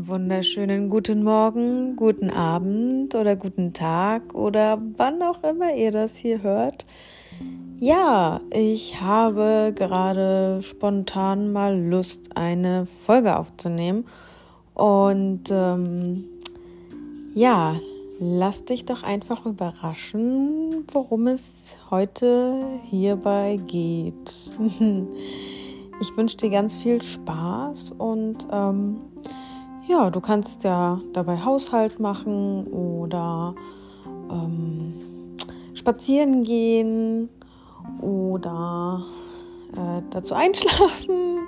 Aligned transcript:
einen 0.00 0.08
wunderschönen 0.08 0.88
guten 0.88 1.22
Morgen, 1.22 1.94
guten 1.94 2.30
Abend 2.30 3.14
oder 3.14 3.36
guten 3.36 3.74
Tag 3.74 4.34
oder 4.34 4.80
wann 4.96 5.20
auch 5.22 5.44
immer 5.44 5.74
ihr 5.74 5.92
das 5.92 6.16
hier 6.16 6.42
hört. 6.42 6.86
Ja, 7.78 8.40
ich 8.50 8.98
habe 8.98 9.74
gerade 9.74 10.62
spontan 10.62 11.52
mal 11.52 11.78
Lust, 11.78 12.34
eine 12.34 12.86
Folge 12.86 13.36
aufzunehmen. 13.36 14.06
Und 14.72 15.50
ähm, 15.50 16.24
ja, 17.34 17.74
lass 18.18 18.64
dich 18.64 18.86
doch 18.86 19.02
einfach 19.02 19.44
überraschen, 19.44 20.86
worum 20.92 21.26
es 21.26 21.52
heute 21.90 22.58
hierbei 22.88 23.60
geht. 23.66 24.14
Ich 26.02 26.16
wünsche 26.16 26.38
dir 26.38 26.48
ganz 26.48 26.78
viel 26.78 27.02
Spaß 27.02 27.92
und 27.98 28.46
ähm, 28.50 29.02
ja, 29.90 30.08
du 30.08 30.20
kannst 30.20 30.62
ja 30.62 31.00
dabei 31.12 31.44
Haushalt 31.44 31.98
machen 31.98 32.64
oder 32.68 33.56
ähm, 34.30 34.94
spazieren 35.74 36.44
gehen 36.44 37.28
oder 38.00 39.04
äh, 39.72 40.02
dazu 40.10 40.34
einschlafen. 40.34 41.38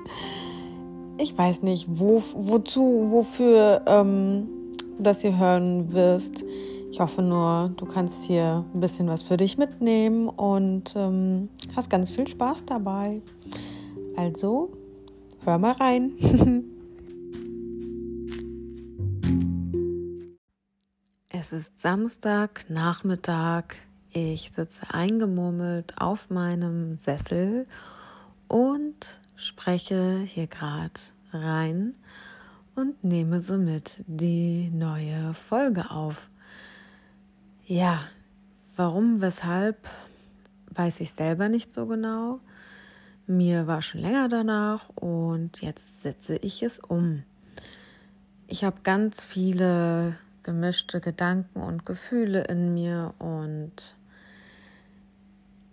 Ich 1.19 1.39
weiß 1.39 1.63
nicht, 1.63 1.87
wo, 1.89 2.21
wozu, 2.35 3.07
wofür 3.11 3.83
ähm, 3.87 4.49
du 4.97 5.05
das 5.05 5.21
hier 5.21 5.39
hören 5.39 5.93
wirst. 5.93 6.45
Ich 6.91 6.99
hoffe 6.99 7.23
nur, 7.23 7.71
du 7.77 7.87
kannst 7.87 8.25
hier 8.25 8.65
ein 8.75 8.81
bisschen 8.81 9.07
was 9.07 9.23
für 9.23 9.37
dich 9.37 9.57
mitnehmen 9.57 10.29
und 10.29 10.95
ähm, 10.97 11.49
hast 11.77 11.91
ganz 11.91 12.11
viel 12.11 12.27
Spaß 12.27 12.65
dabei. 12.67 13.23
Also, 14.17 14.71
hör 15.45 15.59
mal 15.59 15.73
rein. 15.73 16.13
es 21.43 21.53
ist 21.53 21.81
Samstag, 21.81 22.71
Nachmittag. 22.71 23.75
Ich 24.13 24.53
sitze 24.53 24.95
eingemurmelt 24.95 26.01
auf 26.01 26.31
meinem 26.31 26.99
Sessel 26.99 27.67
und 28.47 29.19
spreche 29.35 30.21
hier 30.21 30.47
gerade 30.47 31.01
rein 31.33 31.97
und 32.77 33.03
nehme 33.03 33.41
somit 33.41 34.05
die 34.07 34.71
neue 34.71 35.35
Folge 35.35 35.91
auf. 35.91 36.29
Ja, 37.67 37.99
warum, 38.77 39.21
weshalb, 39.21 39.89
weiß 40.71 41.01
ich 41.01 41.11
selber 41.11 41.49
nicht 41.49 41.75
so 41.75 41.87
genau. 41.87 42.39
Mir 43.27 43.67
war 43.67 43.83
schon 43.83 44.01
länger 44.01 44.29
danach 44.29 44.91
und 44.91 45.61
jetzt 45.61 46.03
setze 46.03 46.37
ich 46.37 46.63
es 46.63 46.79
um. 46.79 47.25
Ich 48.47 48.63
habe 48.63 48.77
ganz 48.85 49.25
viele 49.25 50.15
gemischte 50.43 51.01
Gedanken 51.01 51.61
und 51.61 51.87
Gefühle 51.87 52.45
in 52.45 52.75
mir 52.75 53.15
und 53.19 53.97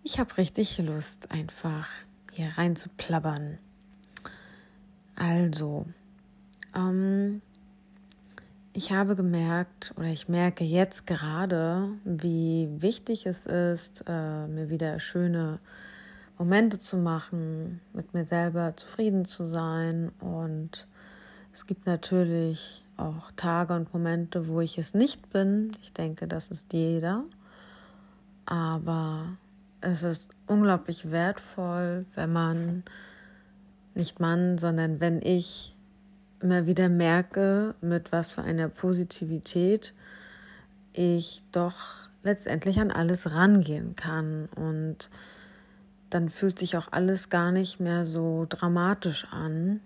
ich 0.04 0.20
habe 0.20 0.38
richtig 0.38 0.78
Lust, 0.80 1.32
einfach 1.32 1.88
hier 2.34 2.58
rein 2.58 2.76
zu 2.76 2.90
plappern. 2.90 3.60
Also, 5.16 5.86
ähm, 6.76 7.42
ich 8.74 8.94
habe 8.94 9.16
gemerkt 9.16 9.94
oder 9.98 10.08
ich 10.08 10.30
merke 10.30 10.64
jetzt 10.64 11.06
gerade, 11.06 11.90
wie 12.06 12.70
wichtig 12.78 13.26
es 13.26 13.46
ist, 13.46 14.06
äh, 14.08 14.48
mir 14.48 14.70
wieder 14.70 15.00
schöne 15.00 15.60
Momente 16.38 16.80
zu 16.80 16.98
machen, 16.98 17.82
mit 17.94 18.14
mir 18.14 18.26
selber 18.26 18.76
zufrieden 18.78 19.26
zu 19.26 19.46
sein. 19.46 20.12
Und 20.22 20.88
es 21.52 21.66
gibt 21.66 21.86
natürlich 21.86 22.86
auch 23.00 23.32
Tage 23.36 23.74
und 23.74 23.94
Momente, 23.94 24.48
wo 24.48 24.62
ich 24.62 24.78
es 24.78 24.94
nicht 24.94 25.30
bin. 25.32 25.72
Ich 25.82 25.94
denke, 25.94 26.28
das 26.28 26.50
ist 26.52 26.74
jeder. 26.74 27.24
Aber 28.46 29.38
es 29.82 30.04
ist 30.04 30.30
unglaublich 30.48 31.12
wertvoll, 31.12 32.06
wenn 32.16 32.34
man, 32.34 32.84
nicht 33.96 34.20
man, 34.20 34.58
sondern 34.58 35.00
wenn 35.00 35.22
ich 35.22 35.76
immer 36.42 36.66
wieder 36.66 36.90
merke, 36.90 37.76
mit 37.82 38.12
was 38.12 38.32
für 38.32 38.42
einer 38.42 38.70
Positivität 38.70 39.94
ich 40.94 41.44
doch 41.52 42.10
letztendlich 42.24 42.80
an 42.80 42.92
alles 42.92 43.34
rangehen 43.34 43.96
kann 43.96 44.50
und 44.56 45.10
dann 46.10 46.30
fühlt 46.30 46.58
sich 46.60 46.76
auch 46.76 46.92
alles 46.92 47.30
gar 47.30 47.52
nicht 47.52 47.80
mehr 47.80 48.06
so 48.06 48.46
dramatisch 48.50 49.28
an. 49.32 49.80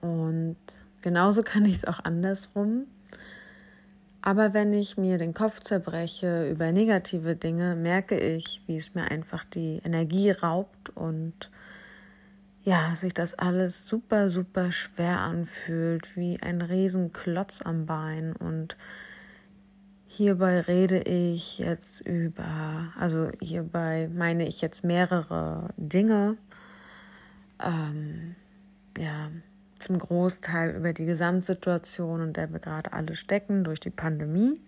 Und 0.00 0.56
genauso 1.02 1.42
kann 1.42 1.64
ich 1.64 1.74
es 1.74 1.84
auch 1.84 2.04
andersrum. 2.04 2.86
Aber 4.22 4.54
wenn 4.54 4.72
ich 4.72 4.96
mir 4.96 5.18
den 5.18 5.34
Kopf 5.34 5.60
zerbreche 5.60 6.48
über 6.48 6.70
negative 6.70 7.34
Dinge, 7.34 7.74
merke 7.74 8.18
ich, 8.18 8.62
wie 8.66 8.76
es 8.76 8.94
mir 8.94 9.10
einfach 9.10 9.44
die 9.44 9.80
Energie 9.84 10.30
raubt 10.30 10.90
und 10.90 11.50
ja, 12.64 12.94
sich 12.94 13.12
das 13.12 13.34
alles 13.34 13.88
super, 13.88 14.30
super 14.30 14.70
schwer 14.70 15.18
anfühlt, 15.18 16.16
wie 16.16 16.40
ein 16.40 16.62
Riesenklotz 16.62 17.62
am 17.62 17.86
Bein 17.86 18.34
und 18.36 18.76
Hierbei 20.14 20.60
rede 20.60 21.00
ich 21.00 21.56
jetzt 21.56 22.02
über, 22.02 22.92
also 22.98 23.30
hierbei 23.40 24.10
meine 24.14 24.46
ich 24.46 24.60
jetzt 24.60 24.84
mehrere 24.84 25.70
Dinge. 25.78 26.36
Ähm, 27.58 28.34
ja, 28.98 29.30
zum 29.82 29.98
Großteil 29.98 30.74
über 30.76 30.92
die 30.92 31.04
Gesamtsituation, 31.04 32.22
in 32.22 32.32
der 32.32 32.52
wir 32.52 32.60
gerade 32.60 32.92
alle 32.92 33.14
stecken 33.14 33.64
durch 33.64 33.80
die 33.80 33.90
Pandemie. 33.90 34.60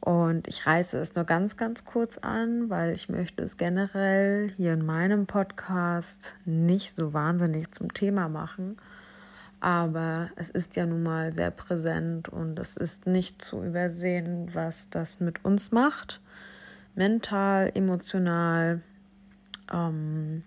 Und 0.00 0.48
ich 0.48 0.66
reiße 0.66 0.98
es 0.98 1.14
nur 1.14 1.24
ganz, 1.24 1.56
ganz 1.56 1.84
kurz 1.84 2.18
an, 2.18 2.68
weil 2.68 2.92
ich 2.92 3.08
möchte 3.08 3.42
es 3.42 3.56
generell 3.56 4.50
hier 4.56 4.74
in 4.74 4.84
meinem 4.84 5.26
Podcast 5.26 6.34
nicht 6.44 6.94
so 6.94 7.14
wahnsinnig 7.14 7.70
zum 7.70 7.92
Thema 7.92 8.28
machen 8.28 8.76
aber 9.64 10.28
es 10.36 10.50
ist 10.50 10.76
ja 10.76 10.84
nun 10.84 11.02
mal 11.02 11.32
sehr 11.32 11.50
präsent 11.50 12.28
und 12.28 12.58
es 12.58 12.76
ist 12.76 13.06
nicht 13.06 13.42
zu 13.42 13.64
übersehen, 13.64 14.50
was 14.52 14.90
das 14.90 15.20
mit 15.20 15.42
uns 15.42 15.72
macht. 15.72 16.20
Mental, 16.94 17.72
emotional. 17.74 18.82
Ähm 19.72 20.44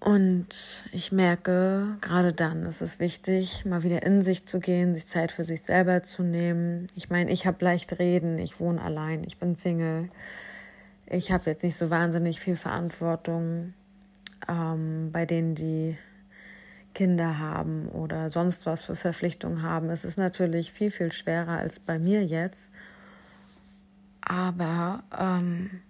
und 0.00 0.48
ich 0.92 1.12
merke, 1.12 1.98
gerade 2.00 2.32
dann 2.32 2.64
ist 2.64 2.80
es 2.80 2.98
wichtig, 3.00 3.66
mal 3.66 3.82
wieder 3.82 4.02
in 4.02 4.22
sich 4.22 4.46
zu 4.46 4.58
gehen, 4.58 4.94
sich 4.94 5.06
Zeit 5.06 5.30
für 5.30 5.44
sich 5.44 5.60
selber 5.62 6.02
zu 6.02 6.22
nehmen. 6.22 6.86
Ich 6.94 7.10
meine, 7.10 7.30
ich 7.30 7.46
habe 7.46 7.62
leicht 7.62 7.98
reden, 7.98 8.38
ich 8.38 8.60
wohne 8.60 8.80
allein, 8.80 9.24
ich 9.24 9.36
bin 9.36 9.56
Single. 9.56 10.08
Ich 11.06 11.32
habe 11.32 11.50
jetzt 11.50 11.62
nicht 11.62 11.76
so 11.76 11.90
wahnsinnig 11.90 12.40
viel 12.40 12.56
Verantwortung 12.56 13.74
ähm, 14.48 15.10
bei 15.12 15.26
denen, 15.26 15.54
die 15.54 15.98
Kinder 16.94 17.38
haben 17.38 17.88
oder 17.88 18.30
sonst 18.30 18.64
was 18.64 18.80
für 18.80 18.96
Verpflichtungen 18.96 19.62
haben. 19.62 19.90
Es 19.90 20.06
ist 20.06 20.16
natürlich 20.16 20.72
viel, 20.72 20.90
viel 20.90 21.12
schwerer 21.12 21.58
als 21.58 21.78
bei 21.78 21.98
mir 21.98 22.24
jetzt. 22.24 22.70
Aber 24.22 25.02
ähm, 25.18 25.82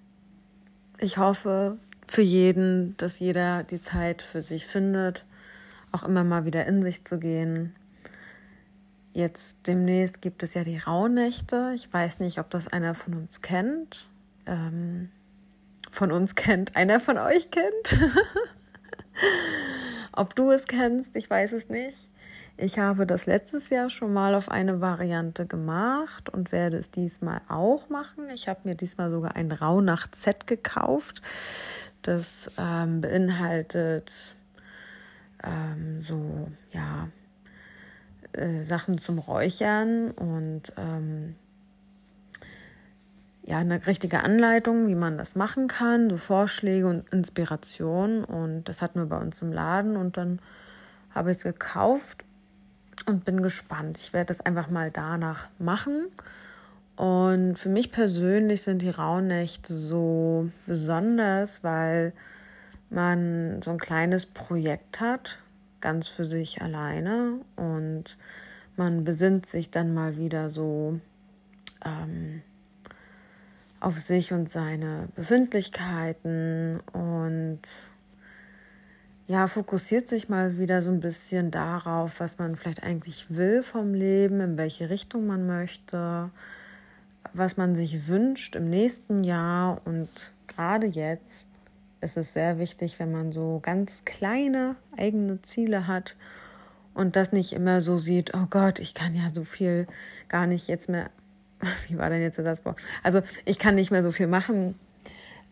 ich 0.98 1.16
hoffe 1.16 1.78
für 2.10 2.22
jeden, 2.22 2.96
dass 2.96 3.20
jeder 3.20 3.62
die 3.62 3.80
Zeit 3.80 4.20
für 4.20 4.42
sich 4.42 4.66
findet, 4.66 5.24
auch 5.92 6.02
immer 6.02 6.24
mal 6.24 6.44
wieder 6.44 6.66
in 6.66 6.82
sich 6.82 7.04
zu 7.04 7.18
gehen. 7.18 7.74
Jetzt 9.12 9.58
demnächst 9.66 10.20
gibt 10.20 10.42
es 10.42 10.54
ja 10.54 10.64
die 10.64 10.78
Rauhnächte. 10.78 11.72
Ich 11.74 11.92
weiß 11.92 12.18
nicht, 12.18 12.38
ob 12.40 12.50
das 12.50 12.68
einer 12.68 12.94
von 12.94 13.14
uns 13.14 13.42
kennt. 13.42 14.08
Ähm, 14.46 15.10
von 15.90 16.10
uns 16.10 16.34
kennt, 16.34 16.76
einer 16.76 16.98
von 17.00 17.16
euch 17.16 17.50
kennt. 17.50 18.00
Ob 20.12 20.34
du 20.34 20.50
es 20.50 20.66
kennst, 20.66 21.14
ich 21.14 21.28
weiß 21.28 21.52
es 21.52 21.68
nicht. 21.68 22.08
Ich 22.56 22.78
habe 22.78 23.06
das 23.06 23.26
letztes 23.26 23.70
Jahr 23.70 23.88
schon 23.88 24.12
mal 24.12 24.34
auf 24.34 24.50
eine 24.50 24.80
Variante 24.80 25.46
gemacht 25.46 26.28
und 26.28 26.52
werde 26.52 26.76
es 26.76 26.90
diesmal 26.90 27.40
auch 27.48 27.88
machen. 27.88 28.28
Ich 28.28 28.48
habe 28.48 28.60
mir 28.64 28.74
diesmal 28.74 29.10
sogar 29.10 29.34
ein 29.34 29.50
Rauhnacht-Set 29.50 30.46
gekauft. 30.46 31.22
Das 32.02 32.50
ähm, 32.56 33.00
beinhaltet 33.00 34.34
ähm, 35.44 36.02
so, 36.02 36.48
ja, 36.72 37.08
äh, 38.32 38.62
Sachen 38.62 38.98
zum 38.98 39.18
Räuchern 39.18 40.10
und 40.12 40.72
ähm, 40.76 41.34
ja, 43.42 43.58
eine 43.58 43.86
richtige 43.86 44.22
Anleitung, 44.22 44.86
wie 44.88 44.94
man 44.94 45.18
das 45.18 45.34
machen 45.34 45.66
kann, 45.66 46.08
so 46.08 46.16
Vorschläge 46.16 46.86
und 46.86 47.08
Inspiration. 47.12 48.24
Und 48.24 48.64
das 48.64 48.82
hatten 48.82 49.00
wir 49.00 49.06
bei 49.06 49.18
uns 49.18 49.42
im 49.42 49.52
Laden 49.52 49.96
und 49.96 50.16
dann 50.16 50.40
habe 51.14 51.30
ich 51.30 51.38
es 51.38 51.42
gekauft 51.42 52.24
und 53.06 53.24
bin 53.24 53.42
gespannt. 53.42 53.98
Ich 53.98 54.12
werde 54.12 54.26
das 54.26 54.40
einfach 54.40 54.70
mal 54.70 54.90
danach 54.90 55.48
machen. 55.58 56.06
Und 57.00 57.56
für 57.58 57.70
mich 57.70 57.92
persönlich 57.92 58.60
sind 58.60 58.82
die 58.82 58.90
Rauhnächte 58.90 59.72
so 59.72 60.50
besonders, 60.66 61.64
weil 61.64 62.12
man 62.90 63.62
so 63.62 63.70
ein 63.70 63.78
kleines 63.78 64.26
Projekt 64.26 65.00
hat, 65.00 65.38
ganz 65.80 66.08
für 66.08 66.26
sich 66.26 66.60
alleine. 66.60 67.40
Und 67.56 68.18
man 68.76 69.02
besinnt 69.04 69.46
sich 69.46 69.70
dann 69.70 69.94
mal 69.94 70.18
wieder 70.18 70.50
so 70.50 71.00
ähm, 71.86 72.42
auf 73.80 73.98
sich 73.98 74.34
und 74.34 74.52
seine 74.52 75.08
Befindlichkeiten 75.16 76.80
und 76.92 77.62
ja, 79.26 79.46
fokussiert 79.46 80.06
sich 80.06 80.28
mal 80.28 80.58
wieder 80.58 80.82
so 80.82 80.90
ein 80.90 81.00
bisschen 81.00 81.50
darauf, 81.50 82.20
was 82.20 82.36
man 82.36 82.56
vielleicht 82.56 82.82
eigentlich 82.82 83.24
will 83.30 83.62
vom 83.62 83.94
Leben, 83.94 84.40
in 84.40 84.58
welche 84.58 84.90
Richtung 84.90 85.26
man 85.26 85.46
möchte, 85.46 86.28
was 87.32 87.56
man 87.56 87.76
sich 87.76 88.08
wünscht 88.08 88.56
im 88.56 88.68
nächsten 88.68 89.22
Jahr. 89.22 89.80
Und 89.84 90.34
gerade 90.46 90.86
jetzt 90.86 91.46
ist 92.00 92.16
es 92.16 92.32
sehr 92.32 92.58
wichtig, 92.58 92.98
wenn 92.98 93.12
man 93.12 93.32
so 93.32 93.60
ganz 93.62 94.04
kleine 94.04 94.76
eigene 94.96 95.42
Ziele 95.42 95.86
hat 95.86 96.16
und 96.94 97.16
das 97.16 97.32
nicht 97.32 97.52
immer 97.52 97.80
so 97.82 97.98
sieht, 97.98 98.34
oh 98.34 98.46
Gott, 98.48 98.78
ich 98.78 98.94
kann 98.94 99.14
ja 99.14 99.30
so 99.32 99.44
viel 99.44 99.86
gar 100.28 100.46
nicht 100.46 100.68
jetzt 100.68 100.88
mehr. 100.88 101.10
Wie 101.88 101.98
war 101.98 102.10
denn 102.10 102.22
jetzt 102.22 102.38
das? 102.38 102.62
Also 103.02 103.22
ich 103.44 103.58
kann 103.58 103.74
nicht 103.74 103.90
mehr 103.90 104.02
so 104.02 104.12
viel 104.12 104.26
machen, 104.26 104.74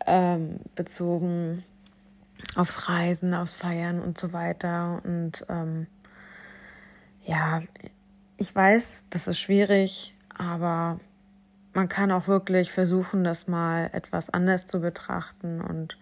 ähm, 0.06 0.60
bezogen 0.74 1.64
aufs 2.54 2.88
Reisen, 2.88 3.34
aufs 3.34 3.54
Feiern 3.54 4.00
und 4.00 4.18
so 4.18 4.32
weiter. 4.32 5.02
Und 5.04 5.44
ähm, 5.48 5.86
ja, 7.24 7.62
ich 8.36 8.54
weiß, 8.54 9.04
das 9.10 9.28
ist 9.28 9.38
schwierig, 9.38 10.14
aber 10.36 10.98
man 11.78 11.88
kann 11.88 12.10
auch 12.10 12.26
wirklich 12.26 12.72
versuchen, 12.72 13.22
das 13.22 13.46
mal 13.46 13.88
etwas 13.92 14.30
anders 14.30 14.66
zu 14.66 14.80
betrachten 14.80 15.60
und 15.60 15.96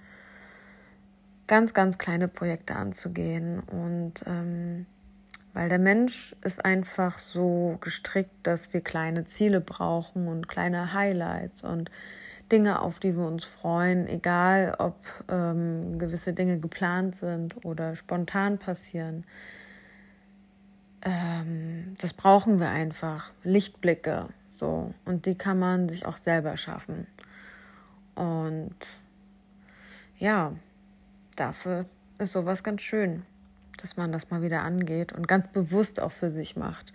ganz, 1.47 1.75
ganz 1.75 1.99
kleine 1.99 2.29
Projekte 2.29 2.77
anzugehen. 2.77 3.61
Und 3.61 4.25
ähm, 4.27 4.87
weil 5.53 5.69
der 5.69 5.79
Mensch 5.79 6.35
ist 6.43 6.65
einfach 6.65 7.19
so 7.19 7.77
gestrickt, 7.83 8.31
dass 8.43 8.73
wir 8.73 8.81
kleine 8.81 9.27
Ziele 9.27 9.61
brauchen 9.61 10.29
und 10.29 10.49
kleine 10.49 10.95
Highlights 10.95 11.63
und 11.63 11.91
Dinge, 12.51 12.81
auf 12.81 12.99
die 12.99 13.15
wir 13.15 13.27
uns 13.27 13.45
freuen, 13.45 14.07
egal 14.07 14.77
ob 14.79 14.97
ähm, 15.29 15.99
gewisse 15.99 16.33
Dinge 16.33 16.59
geplant 16.59 17.17
sind 17.17 17.67
oder 17.67 17.97
spontan 17.97 18.57
passieren. 18.57 19.25
Ähm, 21.03 21.93
das 22.01 22.15
brauchen 22.15 22.61
wir 22.61 22.71
einfach. 22.71 23.31
Lichtblicke, 23.45 24.29
so. 24.59 24.93
Und 25.05 25.27
die 25.27 25.37
kann 25.37 25.59
man 25.59 25.89
sich 25.89 26.07
auch 26.07 26.17
selber 26.17 26.57
schaffen. 26.57 27.07
Und 28.15 28.75
ja, 30.19 30.53
dafür 31.37 31.85
ist 32.19 32.33
sowas 32.33 32.63
ganz 32.63 32.81
schön, 32.83 33.23
dass 33.81 33.97
man 33.97 34.13
das 34.13 34.31
mal 34.31 34.43
wieder 34.43 34.63
angeht 34.63 35.13
und 35.13 35.29
ganz 35.29 35.49
bewusst 35.49 36.01
auch 36.01 36.13
für 36.13 36.31
sich 36.31 36.57
macht. 36.57 36.93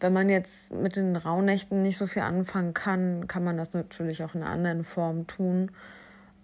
Wenn 0.00 0.14
man 0.14 0.30
jetzt 0.30 0.72
mit 0.72 0.96
den 0.96 1.14
Rauhnächten 1.14 1.82
nicht 1.82 1.98
so 1.98 2.06
viel 2.06 2.22
anfangen 2.22 2.72
kann, 2.72 3.28
kann 3.28 3.44
man 3.44 3.58
das 3.58 3.74
natürlich 3.74 4.24
auch 4.24 4.34
in 4.34 4.42
einer 4.42 4.50
anderen 4.50 4.84
Form 4.84 5.26
tun. 5.26 5.70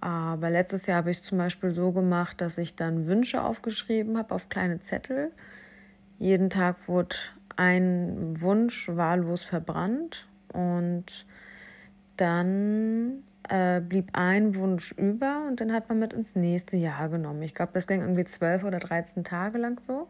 Aber 0.03 0.51
letztes 0.51 0.85
Jahr 0.85 0.99
habe 0.99 1.11
ich 1.11 1.23
zum 1.23 1.39
Beispiel 1.39 1.73
so 1.73 1.91
gemacht, 1.91 2.43
dass 2.43 2.59
ich 2.59 2.77
dann 2.77 3.07
Wünsche 3.07 3.43
aufgeschrieben 3.43 4.19
habe 4.19 4.35
auf 4.35 4.51
kleine 4.51 4.81
Zettel. 4.81 5.33
Jeden 6.19 6.51
Tag 6.51 6.77
wurde 6.87 7.17
ein 7.57 8.41
Wunsch 8.41 8.89
wahllos 8.89 9.45
verbrannt 9.45 10.29
und 10.53 11.27
dann 12.17 13.23
äh, 13.49 13.81
blieb 13.81 14.11
ein 14.13 14.55
Wunsch 14.55 14.93
über 14.93 15.45
und 15.49 15.61
den 15.61 15.73
hat 15.73 15.89
man 15.89 15.99
mit 15.99 16.13
ins 16.13 16.35
nächste 16.35 16.77
Jahr 16.77 17.09
genommen. 17.09 17.43
Ich 17.43 17.55
glaube, 17.55 17.73
das 17.75 17.87
ging 17.87 18.01
irgendwie 18.01 18.25
zwölf 18.25 18.65
oder 18.65 18.79
dreizehn 18.79 19.25
Tage 19.25 19.59
lang 19.59 19.81
so. 19.83 20.09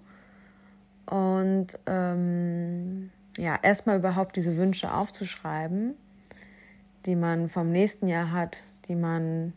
Und 1.06 1.78
ähm, 1.86 3.10
ja, 3.36 3.58
erstmal 3.62 3.98
überhaupt 3.98 4.36
diese 4.36 4.56
Wünsche 4.56 4.92
aufzuschreiben, 4.92 5.94
die 7.04 7.16
man 7.16 7.48
vom 7.48 7.70
nächsten 7.70 8.08
Jahr 8.08 8.32
hat, 8.32 8.62
die 8.88 8.96
man 8.96 9.52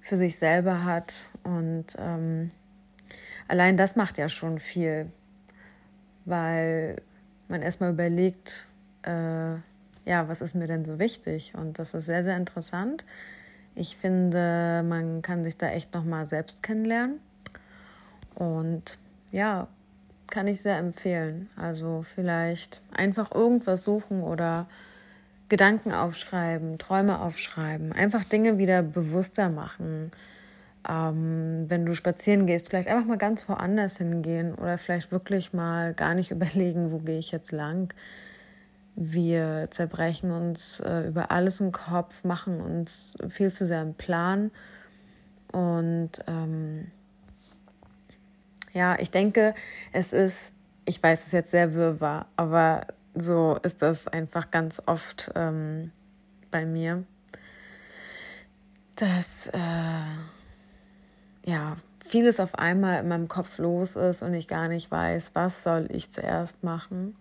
für 0.00 0.16
sich 0.16 0.38
selber 0.38 0.84
hat. 0.84 1.26
Und 1.44 1.86
ähm, 1.98 2.50
allein 3.48 3.76
das 3.76 3.96
macht 3.96 4.18
ja 4.18 4.28
schon 4.28 4.58
viel, 4.58 5.10
weil 6.26 7.00
man 7.48 7.62
erstmal 7.62 7.90
überlegt, 7.92 8.66
äh, 9.02 9.54
ja, 10.04 10.28
was 10.28 10.40
ist 10.40 10.54
mir 10.54 10.66
denn 10.66 10.84
so 10.84 10.98
wichtig? 10.98 11.54
Und 11.56 11.78
das 11.78 11.94
ist 11.94 12.06
sehr, 12.06 12.22
sehr 12.22 12.36
interessant. 12.36 13.04
Ich 13.74 13.96
finde, 13.96 14.84
man 14.86 15.22
kann 15.22 15.42
sich 15.44 15.56
da 15.56 15.68
echt 15.70 15.94
nochmal 15.94 16.26
selbst 16.26 16.62
kennenlernen. 16.62 17.20
Und 18.34 18.98
ja, 19.32 19.68
kann 20.30 20.46
ich 20.46 20.60
sehr 20.60 20.78
empfehlen. 20.78 21.48
Also 21.56 22.02
vielleicht 22.02 22.80
einfach 22.92 23.32
irgendwas 23.32 23.84
suchen 23.84 24.22
oder 24.22 24.66
Gedanken 25.48 25.92
aufschreiben, 25.92 26.78
Träume 26.78 27.20
aufschreiben, 27.20 27.92
einfach 27.92 28.24
Dinge 28.24 28.58
wieder 28.58 28.82
bewusster 28.82 29.48
machen. 29.48 30.10
Ähm, 30.88 31.66
wenn 31.68 31.84
du 31.86 31.94
spazieren 31.94 32.46
gehst, 32.46 32.68
vielleicht 32.68 32.88
einfach 32.88 33.06
mal 33.06 33.18
ganz 33.18 33.48
woanders 33.48 33.98
hingehen 33.98 34.54
oder 34.54 34.78
vielleicht 34.78 35.10
wirklich 35.10 35.52
mal 35.52 35.94
gar 35.94 36.14
nicht 36.14 36.30
überlegen, 36.32 36.92
wo 36.92 36.98
gehe 36.98 37.18
ich 37.18 37.32
jetzt 37.32 37.52
lang. 37.52 37.92
Wir 38.94 39.68
zerbrechen 39.70 40.30
uns 40.30 40.80
äh, 40.80 41.08
über 41.08 41.30
alles 41.30 41.60
im 41.60 41.72
Kopf, 41.72 42.24
machen 42.24 42.60
uns 42.60 43.18
viel 43.28 43.52
zu 43.52 43.66
sehr 43.66 43.80
einen 43.80 43.94
Plan 43.94 44.50
und 45.52 46.12
ähm, 46.26 46.90
ja, 48.72 48.98
ich 48.98 49.10
denke, 49.10 49.54
es 49.92 50.12
ist, 50.12 50.52
ich 50.84 51.02
weiß, 51.02 51.26
es 51.26 51.32
jetzt 51.32 51.50
sehr 51.50 51.74
wirrwarr, 51.74 52.26
aber 52.36 52.86
so 53.14 53.58
ist 53.62 53.80
das 53.80 54.06
einfach 54.08 54.50
ganz 54.50 54.82
oft 54.84 55.32
ähm, 55.34 55.92
bei 56.50 56.66
mir, 56.66 57.04
dass 58.96 59.48
äh, 59.48 59.58
ja 61.46 61.78
vieles 62.06 62.40
auf 62.40 62.54
einmal 62.56 63.00
in 63.00 63.08
meinem 63.08 63.28
Kopf 63.28 63.58
los 63.58 63.96
ist 63.96 64.22
und 64.22 64.34
ich 64.34 64.48
gar 64.48 64.68
nicht 64.68 64.90
weiß, 64.90 65.30
was 65.34 65.62
soll 65.62 65.88
ich 65.90 66.10
zuerst 66.10 66.62
machen. 66.62 67.16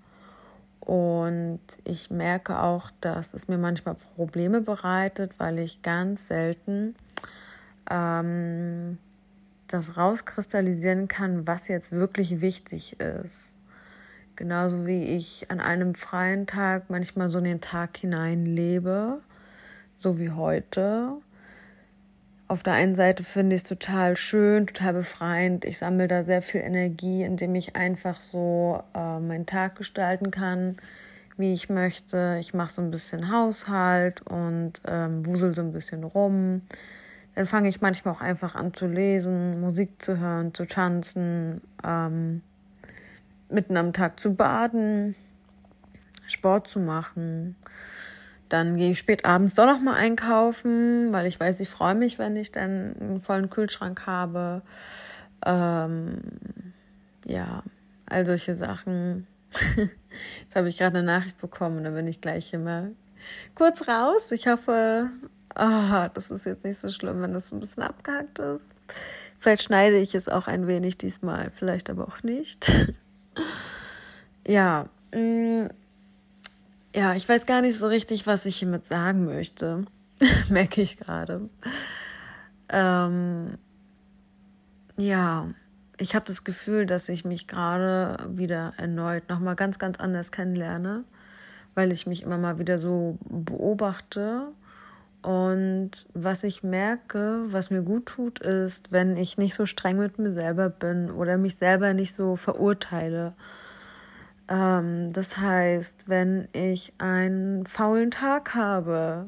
Und 0.80 1.62
ich 1.84 2.12
merke 2.12 2.60
auch, 2.60 2.92
dass 3.02 3.34
es 3.34 3.48
mir 3.48 3.58
manchmal 3.58 3.96
Probleme 4.16 4.62
bereitet, 4.62 5.32
weil 5.40 5.58
ich 5.58 5.82
ganz 5.82 6.28
selten 6.28 6.96
ähm, 7.90 9.00
das 9.68 9.98
rauskristallisieren 9.98 11.08
kann, 11.08 11.48
was 11.48 11.68
jetzt 11.68 11.92
wirklich 11.92 12.40
wichtig 12.42 13.00
ist. 13.00 13.56
Genauso 14.36 14.86
wie 14.86 15.04
ich 15.04 15.50
an 15.50 15.60
einem 15.60 15.96
freien 15.96 16.46
Tag 16.46 16.90
manchmal 16.90 17.30
so 17.32 17.40
in 17.40 17.46
den 17.46 17.62
Tag 17.62 17.98
hinein 17.98 18.46
lebe, 18.46 19.22
so 19.96 20.20
wie 20.20 20.30
heute. 20.30 21.14
Auf 22.48 22.62
der 22.62 22.74
einen 22.74 22.96
Seite 22.96 23.24
finde 23.24 23.56
ich 23.56 23.64
es 23.64 23.68
total 23.68 24.18
schön, 24.18 24.68
total 24.68 24.94
befreiend. 24.94 25.66
Ich 25.66 25.80
sammle 25.80 26.08
da 26.08 26.24
sehr 26.24 26.42
viel 26.42 26.62
Energie, 26.62 27.24
indem 27.24 27.56
ich 27.56 27.76
einfach 27.76 28.22
so 28.22 28.84
äh, 28.94 29.20
meinen 29.20 29.46
Tag 29.48 29.76
gestalten 29.76 30.30
kann, 30.30 30.78
wie 31.38 31.54
ich 31.54 31.70
möchte. 31.70 32.38
Ich 32.40 32.54
mache 32.54 32.72
so 32.72 32.82
ein 32.82 32.92
bisschen 32.92 33.32
Haushalt 33.32 34.22
und 34.22 34.74
ähm, 34.88 35.26
wusel 35.26 35.54
so 35.54 35.62
ein 35.62 35.74
bisschen 35.74 36.04
rum 36.04 36.62
dann 37.36 37.46
fange 37.46 37.68
ich 37.68 37.82
manchmal 37.82 38.14
auch 38.14 38.22
einfach 38.22 38.56
an 38.56 38.74
zu 38.74 38.88
lesen, 38.88 39.60
Musik 39.60 40.02
zu 40.02 40.18
hören, 40.18 40.54
zu 40.54 40.66
tanzen, 40.66 41.62
ähm, 41.84 42.42
mitten 43.50 43.76
am 43.76 43.92
Tag 43.92 44.20
zu 44.20 44.34
baden, 44.34 45.16
Sport 46.28 46.70
zu 46.70 46.80
machen. 46.80 47.58
Dann 48.50 48.78
gehe 48.78 48.92
ich 48.92 49.00
spät 49.00 49.26
abends 49.26 49.56
doch 49.56 49.66
noch 49.66 49.82
mal 49.82 49.96
einkaufen, 49.96 51.12
weil 51.12 51.26
ich 51.26 51.40
weiß, 51.40 51.60
ich 51.60 51.70
freue 51.70 51.96
mich, 51.96 52.20
wenn 52.20 52.36
ich 52.36 52.52
dann 52.52 52.96
einen 53.00 53.22
vollen 53.22 53.50
Kühlschrank 53.50 54.06
habe. 54.06 54.62
Ähm, 55.46 56.18
ja, 57.26 57.64
all 58.06 58.26
solche 58.26 58.56
Sachen. 58.56 59.28
Jetzt 60.44 60.56
habe 60.56 60.70
ich 60.70 60.78
gerade 60.78 61.00
eine 61.00 61.06
Nachricht 61.06 61.40
bekommen, 61.42 61.84
da 61.84 61.90
bin 61.90 62.08
ich 62.08 62.22
gleich 62.22 62.54
immer 62.54 62.90
kurz 63.56 63.88
raus. 63.88 64.32
Ich 64.32 64.48
hoffe, 64.48 65.10
ah, 65.56 66.10
das 66.10 66.32
ist 66.32 66.46
jetzt 66.46 66.64
nicht 66.64 66.80
so 66.80 66.90
schlimm, 66.90 67.22
wenn 67.22 67.34
das 67.34 67.52
ein 67.52 67.60
bisschen 67.60 67.84
abgehackt 67.84 68.40
ist. 68.40 68.74
Vielleicht 69.40 69.64
schneide 69.64 69.98
ich 69.98 70.16
es 70.16 70.30
auch 70.30 70.48
ein 70.48 70.68
wenig 70.68 70.98
diesmal, 70.98 71.52
vielleicht 71.56 71.90
aber 71.90 72.08
auch 72.08 72.24
nicht. 72.24 72.72
ja, 74.48 74.88
mm, 75.14 75.66
ja, 76.96 77.14
ich 77.16 77.28
weiß 77.28 77.46
gar 77.46 77.62
nicht 77.62 77.78
so 77.78 77.88
richtig, 77.88 78.26
was 78.26 78.46
ich 78.46 78.58
hiermit 78.58 78.86
sagen 78.86 79.26
möchte. 79.26 79.86
Merke 80.50 80.82
ich 80.82 80.98
gerade. 80.98 81.50
Ähm, 82.70 83.58
ja, 84.98 85.50
ich 85.98 86.16
habe 86.16 86.26
das 86.26 86.44
Gefühl, 86.44 86.86
dass 86.86 87.10
ich 87.10 87.26
mich 87.26 87.48
gerade 87.48 88.18
wieder 88.30 88.74
erneut 88.78 89.30
nochmal 89.30 89.56
ganz, 89.56 89.80
ganz 89.80 90.00
anders 90.00 90.32
kennenlerne, 90.32 91.04
weil 91.76 91.92
ich 91.92 92.08
mich 92.08 92.24
immer 92.24 92.38
mal 92.38 92.60
wieder 92.60 92.80
so 92.80 93.18
beobachte 93.30 94.48
Und 95.22 95.92
was 96.14 96.44
ich 96.44 96.64
merke, 96.64 97.46
was 97.50 97.72
mir 97.72 97.82
gut 97.84 98.08
tut, 98.08 98.40
ist, 98.40 98.92
wenn 98.92 99.18
ich 99.18 99.38
nicht 99.40 99.56
so 99.56 99.66
streng 99.66 99.98
mit 99.98 100.20
mir 100.20 100.32
selber 100.32 100.70
bin 100.70 101.12
oder 101.12 101.38
mich 101.38 101.56
selber 101.58 101.94
nicht 101.96 102.16
so 102.16 102.36
verurteile. 102.36 103.34
Ähm, 104.48 105.12
das 105.14 105.38
heißt, 105.38 106.08
wenn 106.08 106.48
ich 106.54 106.94
einen 106.98 107.66
faulen 107.66 108.12
Tag 108.12 108.54
habe, 108.54 109.28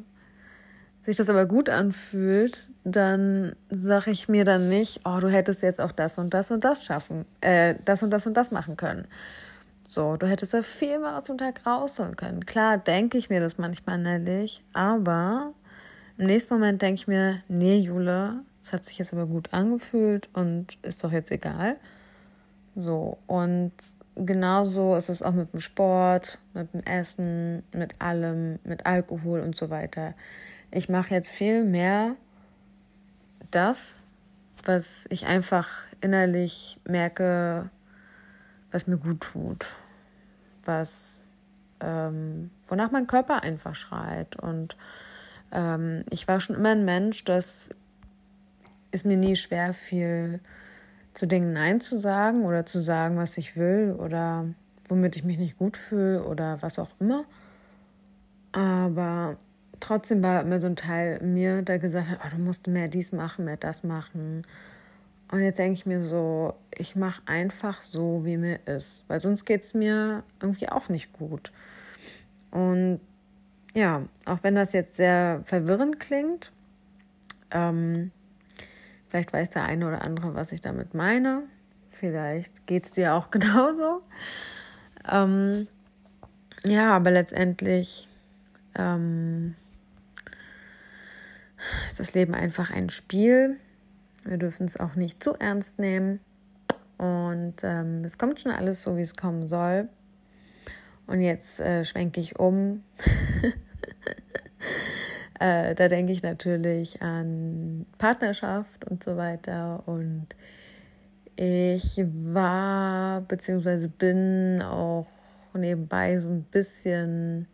sich 1.05 1.17
das 1.17 1.29
aber 1.29 1.45
gut 1.45 1.69
anfühlt, 1.69 2.67
dann 2.83 3.55
sage 3.69 4.12
ich 4.12 4.27
mir 4.27 4.43
dann 4.43 4.69
nicht, 4.69 5.01
oh, 5.05 5.19
du 5.19 5.29
hättest 5.29 5.62
jetzt 5.62 5.79
auch 5.79 5.91
das 5.91 6.17
und 6.17 6.33
das 6.33 6.51
und 6.51 6.63
das 6.63 6.86
schaffen, 6.86 7.25
äh, 7.41 7.75
das 7.86 8.03
und 8.03 8.12
das 8.12 8.27
und 8.27 8.36
das 8.36 8.51
machen 8.51 8.77
können. 8.77 9.07
So, 9.88 10.17
du 10.17 10.27
hättest 10.27 10.51
ja 10.51 10.62
viel 10.63 11.00
mehr 11.00 11.17
aus 11.17 11.24
dem 11.24 11.38
Tag 11.38 11.65
rausholen 11.65 12.17
können. 12.17 12.45
Klar, 12.45 12.77
denke 12.77 13.17
ich 13.17 13.29
mir 13.29 13.39
das 13.39 13.57
manchmal 13.57 14.00
innerlich, 14.00 14.63
aber 14.74 15.53
im 16.17 16.27
nächsten 16.27 16.53
Moment 16.53 16.81
denke 16.81 16.95
ich 16.95 17.07
mir, 17.07 17.41
nee, 17.47 17.77
Jule, 17.77 18.41
es 18.62 18.74
hat 18.74 18.83
sich 18.83 18.97
jetzt 18.97 19.13
aber 19.13 19.25
gut 19.25 19.53
angefühlt 19.53 20.29
und 20.33 20.77
ist 20.81 21.03
doch 21.05 21.12
jetzt 21.13 21.31
egal. 21.31 21.77
So, 22.75 23.17
und 23.27 23.71
genauso 24.25 24.95
ist 24.95 25.09
es 25.09 25.21
auch 25.21 25.33
mit 25.33 25.53
dem 25.53 25.59
Sport, 25.59 26.39
mit 26.53 26.74
dem 26.74 26.83
Essen, 26.83 27.63
mit 27.71 28.01
allem, 28.01 28.59
mit 28.63 28.86
Alkohol 28.86 29.41
und 29.41 29.55
so 29.55 29.69
weiter. 29.69 30.13
Ich 30.71 30.89
mache 30.89 31.13
jetzt 31.13 31.29
viel 31.29 31.63
mehr 31.63 32.15
das, 33.51 34.00
was 34.63 35.05
ich 35.09 35.25
einfach 35.25 35.69
innerlich 36.01 36.79
merke, 36.86 37.69
was 38.71 38.88
mir 38.88 38.97
gut 38.97 39.21
tut, 39.21 39.67
was 40.65 41.27
ähm, 41.79 42.51
wonach 42.67 42.91
mein 42.91 43.07
Körper 43.07 43.43
einfach 43.43 43.75
schreit. 43.75 44.36
Und 44.36 44.75
ähm, 45.51 46.03
ich 46.09 46.27
war 46.27 46.39
schon 46.39 46.55
immer 46.55 46.71
ein 46.71 46.86
Mensch, 46.86 47.24
das 47.24 47.69
ist 48.91 49.05
mir 49.05 49.17
nie 49.17 49.36
schwer 49.36 49.74
fiel, 49.74 50.39
zu 51.17 51.25
Dingen 51.25 51.51
Nein 51.51 51.81
zu 51.81 51.97
sagen 51.97 52.45
oder 52.45 52.67
zu 52.67 52.79
sagen, 52.79 53.17
was 53.17 53.39
ich 53.39 53.57
will 53.57 53.95
oder 53.97 54.45
womit 54.88 55.15
ich 55.15 55.24
mich 55.24 55.39
nicht 55.39 55.57
gut 55.57 55.75
fühle 55.75 56.24
oder 56.24 56.62
was 56.62 56.77
auch 56.77 56.91
immer. 57.00 57.25
Aber 58.51 59.38
trotzdem 59.79 60.21
war 60.21 60.41
immer 60.41 60.59
so 60.59 60.67
ein 60.67 60.75
Teil 60.75 61.19
mir, 61.24 61.63
der 61.63 61.79
gesagt 61.79 62.07
hat, 62.07 62.19
oh, 62.24 62.36
du 62.36 62.41
musst 62.41 62.67
mehr 62.67 62.88
dies 62.88 63.12
machen, 63.13 63.45
mehr 63.45 63.57
das 63.57 63.83
machen. 63.83 64.43
Und 65.31 65.41
jetzt 65.41 65.57
denke 65.57 65.74
ich 65.74 65.88
mir 65.88 66.03
so, 66.03 66.53
ich 66.69 66.95
mache 66.95 67.24
einfach 67.25 67.81
so, 67.81 68.24
wie 68.24 68.38
mir 68.38 68.59
ist, 68.67 69.03
weil 69.07 69.19
sonst 69.19 69.43
geht 69.45 69.63
es 69.63 69.74
mir 69.74 70.21
irgendwie 70.39 70.69
auch 70.69 70.88
nicht 70.88 71.13
gut. 71.13 71.51
Und 72.51 73.00
ja, 73.74 74.03
auch 74.25 74.43
wenn 74.43 74.53
das 74.53 74.71
jetzt 74.71 74.97
sehr 74.97 75.41
verwirrend 75.45 76.00
klingt, 76.00 76.51
ähm, 77.50 78.12
vielleicht 79.10 79.34
weiß 79.34 79.50
der 79.52 79.66
eine 79.66 79.88
oder 79.88 80.02
andere, 80.02 80.36
was 80.36 80.52
ich 80.52 80.62
damit 80.62 80.94
meine. 80.94 81.44
Vielleicht 81.88 82.68
geht 82.68 82.86
es 82.86 82.92
dir 82.92 83.14
auch 83.14 83.32
genauso. 83.32 84.02
Ähm, 85.10 85.68
ja, 86.66 86.96
aber 86.96 87.12
letztendlich 87.12 88.08
ähm, 88.76 89.56
ist 91.86 92.00
das 92.00 92.14
Leben 92.14 92.34
einfach 92.34 92.72
ein 92.72 92.90
Spiel. 92.90 93.58
Wir 94.26 94.38
dürfen 94.38 94.66
es 94.66 94.78
auch 94.78 94.96
nicht 94.96 95.24
zu 95.24 95.34
ernst 95.36 95.80
nehmen. 95.80 96.20
Und 96.98 97.64
ähm, 97.64 98.04
es 98.04 98.18
kommt 98.18 98.40
schon 98.40 98.52
alles 98.52 98.84
so, 98.84 98.98
wie 98.98 99.02
es 99.02 99.16
kommen 99.16 99.48
soll. 99.48 99.88
Und 101.06 101.22
jetzt 101.22 101.60
äh, 101.60 101.86
schwenke 101.86 102.20
ich 102.20 102.40
um. 102.40 102.84
äh, 105.39 105.75
da 105.75 105.88
denke 105.88 106.12
ich 106.12 106.24
natürlich 106.24 107.01
an 107.01 107.86
Partnerschaft 107.98 108.86
und 108.86 109.03
so 109.03 109.17
weiter. 109.17 109.84
Und 109.86 110.27
ich 111.36 112.03
war 112.24 113.22
bzw. 113.22 113.88
bin 113.88 114.62
auch 114.62 115.08
nebenbei 115.53 116.20
so 116.20 116.27
ein 116.27 116.44
bisschen 116.44 117.48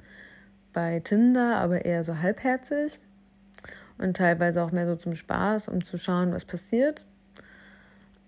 bei 0.74 1.00
Tinder, 1.00 1.58
aber 1.58 1.86
eher 1.86 2.04
so 2.04 2.20
halbherzig 2.20 3.00
und 3.98 4.18
teilweise 4.18 4.64
auch 4.64 4.72
mehr 4.72 4.88
so 4.88 4.96
zum 4.96 5.16
Spaß, 5.16 5.68
um 5.68 5.84
zu 5.84 5.98
schauen, 5.98 6.34
was 6.34 6.46
passiert. 6.46 7.06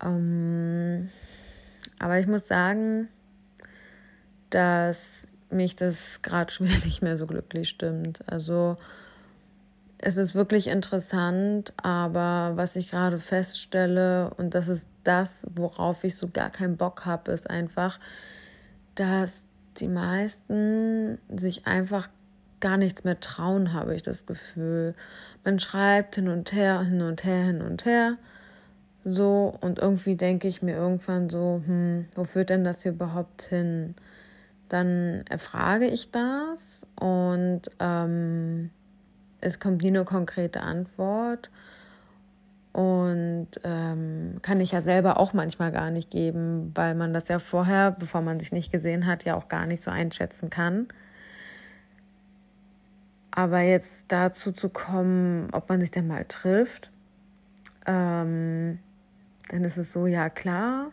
Ähm, 0.04 1.08
aber 1.98 2.18
ich 2.18 2.26
muss 2.26 2.46
sagen, 2.46 3.08
dass 4.50 5.28
mich 5.50 5.76
das 5.76 6.22
gerade 6.22 6.52
schon 6.52 6.68
wieder 6.68 6.84
nicht 6.84 7.02
mehr 7.02 7.16
so 7.16 7.26
glücklich 7.26 7.68
stimmt. 7.68 8.20
Also 8.26 8.76
es 10.06 10.16
ist 10.16 10.36
wirklich 10.36 10.68
interessant, 10.68 11.72
aber 11.82 12.52
was 12.54 12.76
ich 12.76 12.92
gerade 12.92 13.18
feststelle, 13.18 14.30
und 14.36 14.54
das 14.54 14.68
ist 14.68 14.86
das, 15.02 15.44
worauf 15.52 16.04
ich 16.04 16.14
so 16.14 16.28
gar 16.28 16.48
keinen 16.48 16.76
Bock 16.76 17.04
habe, 17.06 17.32
ist 17.32 17.50
einfach, 17.50 17.98
dass 18.94 19.44
die 19.78 19.88
meisten 19.88 21.18
sich 21.28 21.66
einfach 21.66 22.08
gar 22.60 22.76
nichts 22.76 23.02
mehr 23.02 23.18
trauen, 23.18 23.72
habe 23.72 23.96
ich 23.96 24.04
das 24.04 24.26
Gefühl. 24.26 24.94
Man 25.44 25.58
schreibt 25.58 26.14
hin 26.14 26.28
und 26.28 26.52
her, 26.52 26.82
hin 26.82 27.02
und 27.02 27.24
her, 27.24 27.42
hin 27.42 27.60
und 27.60 27.84
her. 27.84 28.16
So, 29.04 29.58
und 29.60 29.80
irgendwie 29.80 30.14
denke 30.14 30.46
ich 30.46 30.62
mir 30.62 30.76
irgendwann 30.76 31.30
so, 31.30 31.62
hm, 31.66 32.06
wo 32.14 32.22
führt 32.22 32.50
denn 32.50 32.62
das 32.62 32.84
hier 32.84 32.92
überhaupt 32.92 33.42
hin? 33.42 33.96
Dann 34.68 35.24
erfrage 35.28 35.88
ich 35.88 36.12
das 36.12 36.86
und 36.94 37.62
ähm, 37.80 38.70
es 39.46 39.60
kommt 39.60 39.82
nie 39.82 39.88
eine 39.88 40.04
konkrete 40.04 40.60
Antwort. 40.60 41.50
Und 42.72 43.48
ähm, 43.64 44.38
kann 44.42 44.60
ich 44.60 44.72
ja 44.72 44.82
selber 44.82 45.18
auch 45.18 45.32
manchmal 45.32 45.72
gar 45.72 45.90
nicht 45.90 46.10
geben, 46.10 46.72
weil 46.74 46.94
man 46.94 47.14
das 47.14 47.28
ja 47.28 47.38
vorher, 47.38 47.90
bevor 47.90 48.20
man 48.20 48.38
sich 48.38 48.52
nicht 48.52 48.70
gesehen 48.70 49.06
hat, 49.06 49.24
ja 49.24 49.34
auch 49.34 49.48
gar 49.48 49.64
nicht 49.64 49.82
so 49.82 49.90
einschätzen 49.90 50.50
kann. 50.50 50.88
Aber 53.30 53.62
jetzt 53.62 54.06
dazu 54.08 54.52
zu 54.52 54.68
kommen, 54.68 55.48
ob 55.52 55.70
man 55.70 55.80
sich 55.80 55.90
denn 55.90 56.06
mal 56.06 56.24
trifft, 56.26 56.90
ähm, 57.86 58.78
dann 59.48 59.64
ist 59.64 59.78
es 59.78 59.92
so, 59.92 60.06
ja 60.06 60.28
klar. 60.28 60.90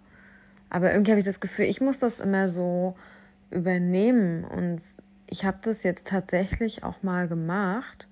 Aber 0.70 0.92
irgendwie 0.92 1.12
habe 1.12 1.20
ich 1.20 1.26
das 1.26 1.42
Gefühl, 1.42 1.66
ich 1.66 1.82
muss 1.82 2.00
das 2.00 2.20
immer 2.20 2.48
so 2.48 2.96
übernehmen. 3.50 4.46
Und 4.46 4.82
ich 5.28 5.46
habe 5.46 5.58
das 5.62 5.84
jetzt 5.84 6.08
tatsächlich 6.08 6.84
auch 6.84 7.04
mal 7.04 7.28
gemacht. 7.28 8.08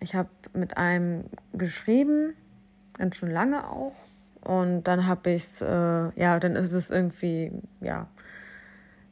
Ich 0.00 0.14
habe 0.14 0.28
mit 0.52 0.76
einem 0.76 1.24
geschrieben, 1.52 2.34
ganz 2.98 3.16
schon 3.16 3.30
lange 3.30 3.68
auch. 3.68 3.94
Und 4.42 4.84
dann 4.84 5.06
habe 5.06 5.30
ich 5.30 5.44
es, 5.44 5.62
äh, 5.62 5.66
ja, 5.66 6.38
dann 6.38 6.56
ist 6.56 6.72
es 6.72 6.90
irgendwie, 6.90 7.52
ja, 7.80 8.08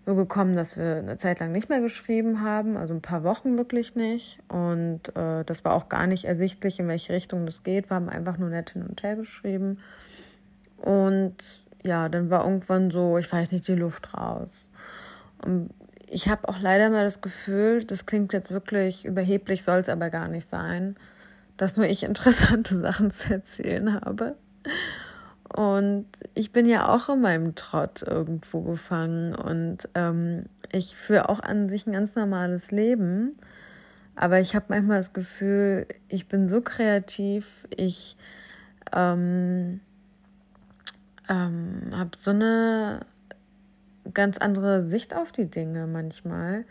so 0.06 0.14
gekommen, 0.14 0.56
dass 0.56 0.78
wir 0.78 0.96
eine 0.96 1.18
Zeit 1.18 1.38
lang 1.38 1.52
nicht 1.52 1.68
mehr 1.68 1.82
geschrieben 1.82 2.40
haben, 2.40 2.78
also 2.78 2.94
ein 2.94 3.02
paar 3.02 3.25
Wochen 3.25 3.58
wirklich 3.58 3.94
nicht. 3.94 4.38
Und 4.48 5.14
äh, 5.14 5.44
das 5.44 5.66
war 5.66 5.75
auch 5.75 5.90
gar 5.90 6.06
nicht 6.06 6.25
ersichtlich, 6.25 6.80
in 6.80 6.88
welche 6.88 7.12
Richtung 7.12 7.44
das 7.44 7.62
geht. 7.62 7.90
Wir 7.90 7.96
haben 7.96 8.08
einfach 8.08 8.38
nur 8.38 8.48
nett 8.48 8.70
hin 8.70 8.87
und 8.88 9.02
her 9.02 9.16
geschrieben. 9.16 9.80
Und 10.78 11.37
ja, 11.84 12.08
dann 12.08 12.30
war 12.30 12.44
irgendwann 12.44 12.90
so, 12.90 13.18
ich 13.18 13.30
weiß 13.30 13.52
nicht, 13.52 13.68
die 13.68 13.75
Luft 13.75 14.14
raus. 14.14 14.70
Und 15.44 15.70
ich 16.11 16.29
habe 16.29 16.49
auch 16.49 16.61
leider 16.61 16.91
mal 16.91 17.05
das 17.05 17.21
Gefühl, 17.21 17.85
das 17.85 18.07
klingt 18.07 18.33
jetzt 18.33 18.50
wirklich 18.50 19.05
überheblich, 19.05 19.62
soll 19.62 19.79
es 19.79 19.88
aber 19.88 20.11
gar 20.11 20.29
nicht 20.29 20.49
sein, 20.49 20.97
dass 21.57 21.77
nur 21.77 21.87
ich 21.87 22.03
interessante 22.05 22.79
Sachen 22.79 23.11
zu 23.11 23.33
erzählen 23.33 24.00
habe. 24.00 24.37
Und 25.55 26.07
ich 26.35 26.53
bin 26.53 26.67
ja 26.67 26.88
auch 26.88 27.09
in 27.09 27.23
meinem 27.23 27.55
Trott 27.55 28.03
irgendwo 28.03 28.61
gefangen 28.61 29.35
und 29.35 29.88
ähm, 29.95 30.45
ich 30.71 30.95
führe 30.95 31.31
auch 31.31 31.41
an 31.41 31.71
sich 31.71 31.87
ein 31.87 31.95
ganz 31.95 32.15
normales 32.17 32.71
Leben. 32.71 33.35
Aber 34.15 34.41
ich 34.41 34.55
habe 34.55 34.67
manchmal 34.69 34.99
das 34.99 35.15
Gefühl, 35.15 35.87
ich 36.09 36.29
bin 36.29 36.49
so 36.49 36.61
kreativ, 36.61 37.67
ich 37.75 38.17
ähm, 38.93 39.81
ähm, 41.29 41.91
habe 41.95 42.11
so 42.19 42.33
eine 42.33 43.07
ganz 44.15 44.38
andere 44.38 44.85
Sicht 44.85 45.15
auf 45.15 45.33
die 45.33 45.47
Dinge 45.47 45.87
manchmal, 45.87 46.65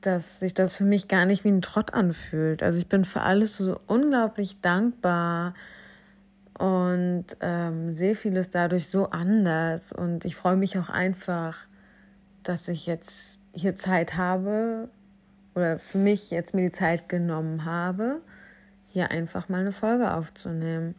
dass 0.00 0.40
sich 0.40 0.54
das 0.54 0.76
für 0.76 0.84
mich 0.84 1.08
gar 1.08 1.26
nicht 1.26 1.44
wie 1.44 1.50
ein 1.50 1.62
Trott 1.62 1.92
anfühlt. 1.92 2.62
Also 2.62 2.78
ich 2.78 2.88
bin 2.88 3.04
für 3.04 3.20
alles 3.20 3.56
so 3.56 3.78
unglaublich 3.86 4.60
dankbar 4.60 5.54
und 6.58 7.24
ähm, 7.40 7.94
sehe 7.94 8.14
vieles 8.14 8.50
dadurch 8.50 8.88
so 8.88 9.10
anders. 9.10 9.92
Und 9.92 10.24
ich 10.24 10.36
freue 10.36 10.56
mich 10.56 10.78
auch 10.78 10.88
einfach, 10.88 11.56
dass 12.42 12.68
ich 12.68 12.86
jetzt 12.86 13.40
hier 13.52 13.76
Zeit 13.76 14.16
habe 14.16 14.88
oder 15.54 15.78
für 15.78 15.98
mich 15.98 16.30
jetzt 16.30 16.54
mir 16.54 16.62
die 16.62 16.76
Zeit 16.76 17.08
genommen 17.08 17.64
habe, 17.64 18.20
hier 18.88 19.10
einfach 19.10 19.48
mal 19.48 19.60
eine 19.60 19.72
Folge 19.72 20.14
aufzunehmen. 20.14 20.94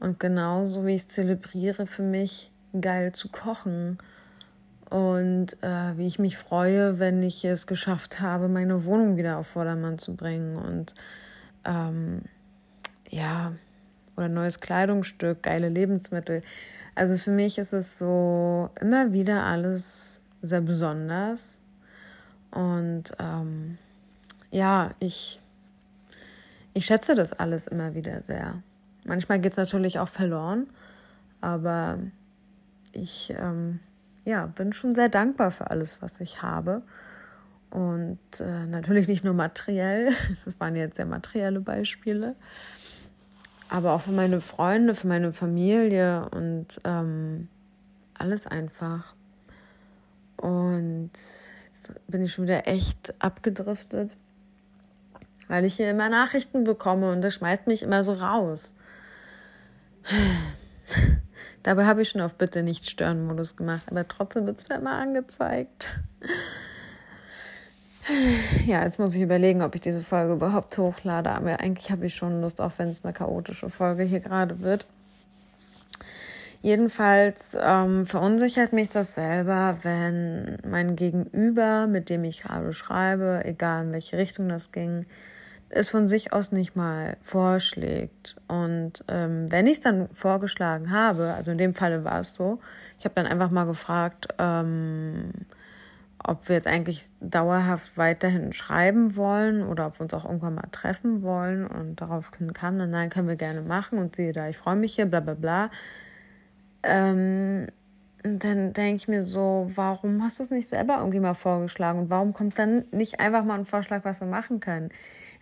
Und 0.00 0.18
genauso 0.18 0.86
wie 0.86 0.94
ich 0.94 1.08
zelebriere 1.08 1.86
für 1.86 2.02
mich, 2.02 2.50
geil 2.80 3.12
zu 3.12 3.28
kochen. 3.28 3.98
Und 4.92 5.56
äh, 5.62 5.96
wie 5.96 6.06
ich 6.06 6.18
mich 6.18 6.36
freue, 6.36 6.98
wenn 6.98 7.22
ich 7.22 7.42
es 7.46 7.66
geschafft 7.66 8.20
habe, 8.20 8.46
meine 8.48 8.84
Wohnung 8.84 9.16
wieder 9.16 9.38
auf 9.38 9.46
Vordermann 9.46 9.98
zu 9.98 10.14
bringen. 10.14 10.56
Und 10.56 10.94
ähm, 11.64 12.20
ja, 13.08 13.52
oder 14.18 14.28
neues 14.28 14.60
Kleidungsstück, 14.60 15.42
geile 15.42 15.70
Lebensmittel. 15.70 16.42
Also 16.94 17.16
für 17.16 17.30
mich 17.30 17.56
ist 17.56 17.72
es 17.72 17.98
so 17.98 18.68
immer 18.82 19.14
wieder 19.14 19.44
alles 19.44 20.20
sehr 20.42 20.60
besonders. 20.60 21.56
Und 22.50 23.14
ähm, 23.18 23.78
ja, 24.50 24.90
ich, 24.98 25.40
ich 26.74 26.84
schätze 26.84 27.14
das 27.14 27.32
alles 27.32 27.66
immer 27.66 27.94
wieder 27.94 28.20
sehr. 28.24 28.62
Manchmal 29.06 29.40
geht 29.40 29.52
es 29.52 29.56
natürlich 29.58 30.00
auch 30.00 30.08
verloren, 30.08 30.66
aber 31.40 31.98
ich 32.92 33.32
ähm, 33.38 33.80
ja, 34.24 34.46
bin 34.46 34.72
schon 34.72 34.94
sehr 34.94 35.08
dankbar 35.08 35.50
für 35.50 35.70
alles, 35.70 36.00
was 36.00 36.20
ich 36.20 36.42
habe. 36.42 36.82
Und 37.70 38.18
äh, 38.40 38.66
natürlich 38.66 39.08
nicht 39.08 39.24
nur 39.24 39.34
materiell, 39.34 40.12
das 40.44 40.60
waren 40.60 40.76
jetzt 40.76 40.96
sehr 40.96 41.06
materielle 41.06 41.60
Beispiele, 41.60 42.36
aber 43.70 43.92
auch 43.92 44.02
für 44.02 44.12
meine 44.12 44.42
Freunde, 44.42 44.94
für 44.94 45.06
meine 45.06 45.32
Familie 45.32 46.28
und 46.30 46.80
ähm, 46.84 47.48
alles 48.14 48.46
einfach. 48.46 49.14
Und 50.36 51.12
jetzt 51.72 51.92
bin 52.08 52.22
ich 52.22 52.34
schon 52.34 52.44
wieder 52.44 52.68
echt 52.68 53.14
abgedriftet, 53.20 54.14
weil 55.48 55.64
ich 55.64 55.76
hier 55.76 55.90
immer 55.90 56.10
Nachrichten 56.10 56.64
bekomme 56.64 57.10
und 57.10 57.22
das 57.22 57.34
schmeißt 57.34 57.66
mich 57.66 57.82
immer 57.82 58.04
so 58.04 58.12
raus. 58.12 58.74
Dabei 61.62 61.86
habe 61.86 62.02
ich 62.02 62.08
schon 62.08 62.20
auf 62.20 62.34
Bitte 62.34 62.62
nicht 62.62 62.90
stören 62.90 63.26
Modus 63.26 63.56
gemacht, 63.56 63.82
aber 63.90 64.06
trotzdem 64.08 64.46
wird 64.46 64.58
es 64.62 64.68
mir 64.68 64.76
immer 64.76 64.92
angezeigt. 64.92 66.00
Ja, 68.66 68.82
jetzt 68.82 68.98
muss 68.98 69.14
ich 69.14 69.22
überlegen, 69.22 69.62
ob 69.62 69.76
ich 69.76 69.80
diese 69.80 70.00
Folge 70.00 70.32
überhaupt 70.32 70.76
hochlade. 70.76 71.30
Aber 71.30 71.60
eigentlich 71.60 71.90
habe 71.92 72.06
ich 72.06 72.14
schon 72.14 72.40
Lust, 72.40 72.60
auch 72.60 72.72
wenn 72.78 72.88
es 72.88 73.04
eine 73.04 73.12
chaotische 73.12 73.68
Folge 73.68 74.02
hier 74.02 74.20
gerade 74.20 74.60
wird. 74.60 74.86
Jedenfalls 76.62 77.56
ähm, 77.60 78.06
verunsichert 78.06 78.72
mich 78.72 78.88
das 78.88 79.14
selber, 79.14 79.78
wenn 79.82 80.58
mein 80.68 80.94
Gegenüber, 80.94 81.88
mit 81.88 82.08
dem 82.08 82.22
ich 82.24 82.42
gerade 82.42 82.72
schreibe, 82.72 83.42
egal 83.44 83.86
in 83.86 83.92
welche 83.92 84.16
Richtung 84.16 84.48
das 84.48 84.70
ging, 84.70 85.04
es 85.74 85.88
von 85.88 86.06
sich 86.06 86.32
aus 86.32 86.52
nicht 86.52 86.76
mal 86.76 87.16
vorschlägt. 87.22 88.36
Und 88.46 89.04
ähm, 89.08 89.50
wenn 89.50 89.66
ich 89.66 89.74
es 89.74 89.80
dann 89.80 90.08
vorgeschlagen 90.12 90.90
habe, 90.90 91.32
also 91.34 91.50
in 91.50 91.58
dem 91.58 91.74
Falle 91.74 92.04
war 92.04 92.20
es 92.20 92.34
so, 92.34 92.60
ich 92.98 93.06
habe 93.06 93.14
dann 93.14 93.26
einfach 93.26 93.50
mal 93.50 93.64
gefragt, 93.64 94.28
ähm, 94.38 95.30
ob 96.22 96.48
wir 96.48 96.56
jetzt 96.56 96.66
eigentlich 96.66 97.08
dauerhaft 97.20 97.96
weiterhin 97.96 98.52
schreiben 98.52 99.16
wollen 99.16 99.66
oder 99.66 99.86
ob 99.86 99.98
wir 99.98 100.02
uns 100.02 100.14
auch 100.14 100.26
irgendwann 100.26 100.54
mal 100.54 100.68
treffen 100.70 101.22
wollen. 101.22 101.66
Und 101.66 102.00
daraufhin 102.00 102.52
kam 102.52 102.78
dann, 102.78 102.90
nein, 102.90 103.08
können 103.08 103.28
wir 103.28 103.36
gerne 103.36 103.62
machen 103.62 103.98
und 103.98 104.14
siehe 104.14 104.32
da, 104.32 104.48
ich 104.48 104.58
freue 104.58 104.76
mich 104.76 104.94
hier, 104.94 105.06
bla 105.06 105.20
bla 105.20 105.34
bla. 105.34 105.70
Ähm, 106.82 107.66
dann 108.22 108.72
denke 108.74 108.96
ich 108.96 109.08
mir 109.08 109.22
so, 109.22 109.70
warum 109.74 110.22
hast 110.22 110.38
du 110.38 110.44
es 110.44 110.50
nicht 110.50 110.68
selber 110.68 110.98
irgendwie 110.98 111.18
mal 111.18 111.34
vorgeschlagen 111.34 111.98
und 111.98 112.10
warum 112.10 112.34
kommt 112.34 112.58
dann 112.58 112.84
nicht 112.92 113.20
einfach 113.20 113.42
mal 113.42 113.58
ein 113.58 113.64
Vorschlag, 113.64 114.04
was 114.04 114.20
wir 114.20 114.28
machen 114.28 114.60
können? 114.60 114.90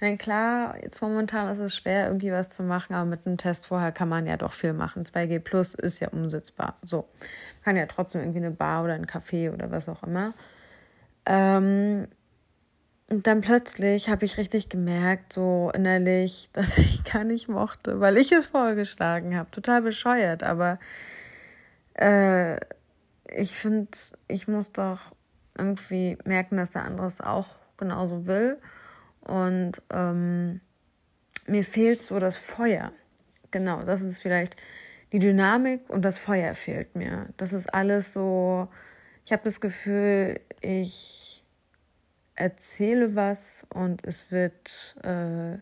Meine, 0.00 0.16
klar, 0.16 0.76
jetzt 0.82 1.02
momentan 1.02 1.52
ist 1.52 1.58
es 1.58 1.76
schwer, 1.76 2.06
irgendwie 2.06 2.32
was 2.32 2.48
zu 2.48 2.62
machen, 2.62 2.94
aber 2.94 3.04
mit 3.04 3.26
einem 3.26 3.36
Test 3.36 3.66
vorher 3.66 3.92
kann 3.92 4.08
man 4.08 4.26
ja 4.26 4.38
doch 4.38 4.54
viel 4.54 4.72
machen. 4.72 5.04
2G 5.04 5.40
Plus 5.40 5.74
ist 5.74 6.00
ja 6.00 6.08
umsetzbar. 6.08 6.76
So. 6.82 7.08
Man 7.58 7.64
kann 7.64 7.76
ja 7.76 7.86
trotzdem 7.86 8.22
irgendwie 8.22 8.38
eine 8.38 8.50
Bar 8.50 8.84
oder 8.84 8.94
ein 8.94 9.06
Café 9.06 9.52
oder 9.52 9.70
was 9.70 9.88
auch 9.90 10.02
immer. 10.02 10.32
Ähm, 11.26 12.08
und 13.10 13.26
dann 13.26 13.42
plötzlich 13.42 14.08
habe 14.08 14.24
ich 14.24 14.38
richtig 14.38 14.68
gemerkt, 14.68 15.34
so 15.34 15.70
innerlich, 15.74 16.48
dass 16.54 16.78
ich 16.78 17.04
gar 17.04 17.24
nicht 17.24 17.48
mochte, 17.48 18.00
weil 18.00 18.16
ich 18.16 18.32
es 18.32 18.46
vorgeschlagen 18.46 19.36
habe. 19.36 19.50
Total 19.50 19.82
bescheuert, 19.82 20.42
aber 20.42 20.78
äh, 21.94 22.56
ich 23.26 23.54
finde, 23.54 23.90
ich 24.28 24.48
muss 24.48 24.72
doch 24.72 24.98
irgendwie 25.58 26.16
merken, 26.24 26.56
dass 26.56 26.70
der 26.70 26.84
andere 26.84 27.06
es 27.06 27.20
auch 27.20 27.48
genauso 27.76 28.26
will. 28.26 28.58
Und 29.20 29.82
ähm, 29.92 30.60
mir 31.46 31.64
fehlt 31.64 32.02
so 32.02 32.18
das 32.18 32.36
Feuer. 32.36 32.92
Genau, 33.50 33.82
das 33.82 34.02
ist 34.02 34.20
vielleicht 34.20 34.56
die 35.12 35.18
Dynamik 35.18 35.88
und 35.88 36.04
das 36.04 36.18
Feuer 36.18 36.54
fehlt 36.54 36.94
mir. 36.94 37.26
Das 37.36 37.52
ist 37.52 37.72
alles 37.74 38.12
so, 38.12 38.68
ich 39.26 39.32
habe 39.32 39.42
das 39.44 39.60
Gefühl, 39.60 40.40
ich 40.60 41.44
erzähle 42.36 43.14
was 43.16 43.66
und 43.74 44.04
es 44.06 44.30
wird, 44.30 44.96
äh, 45.02 45.58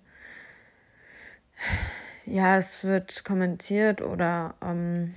ja, 2.27 2.59
es 2.59 2.85
wird 2.85 3.25
kommentiert 3.25 4.03
oder 4.03 4.55
ähm, 4.63 5.15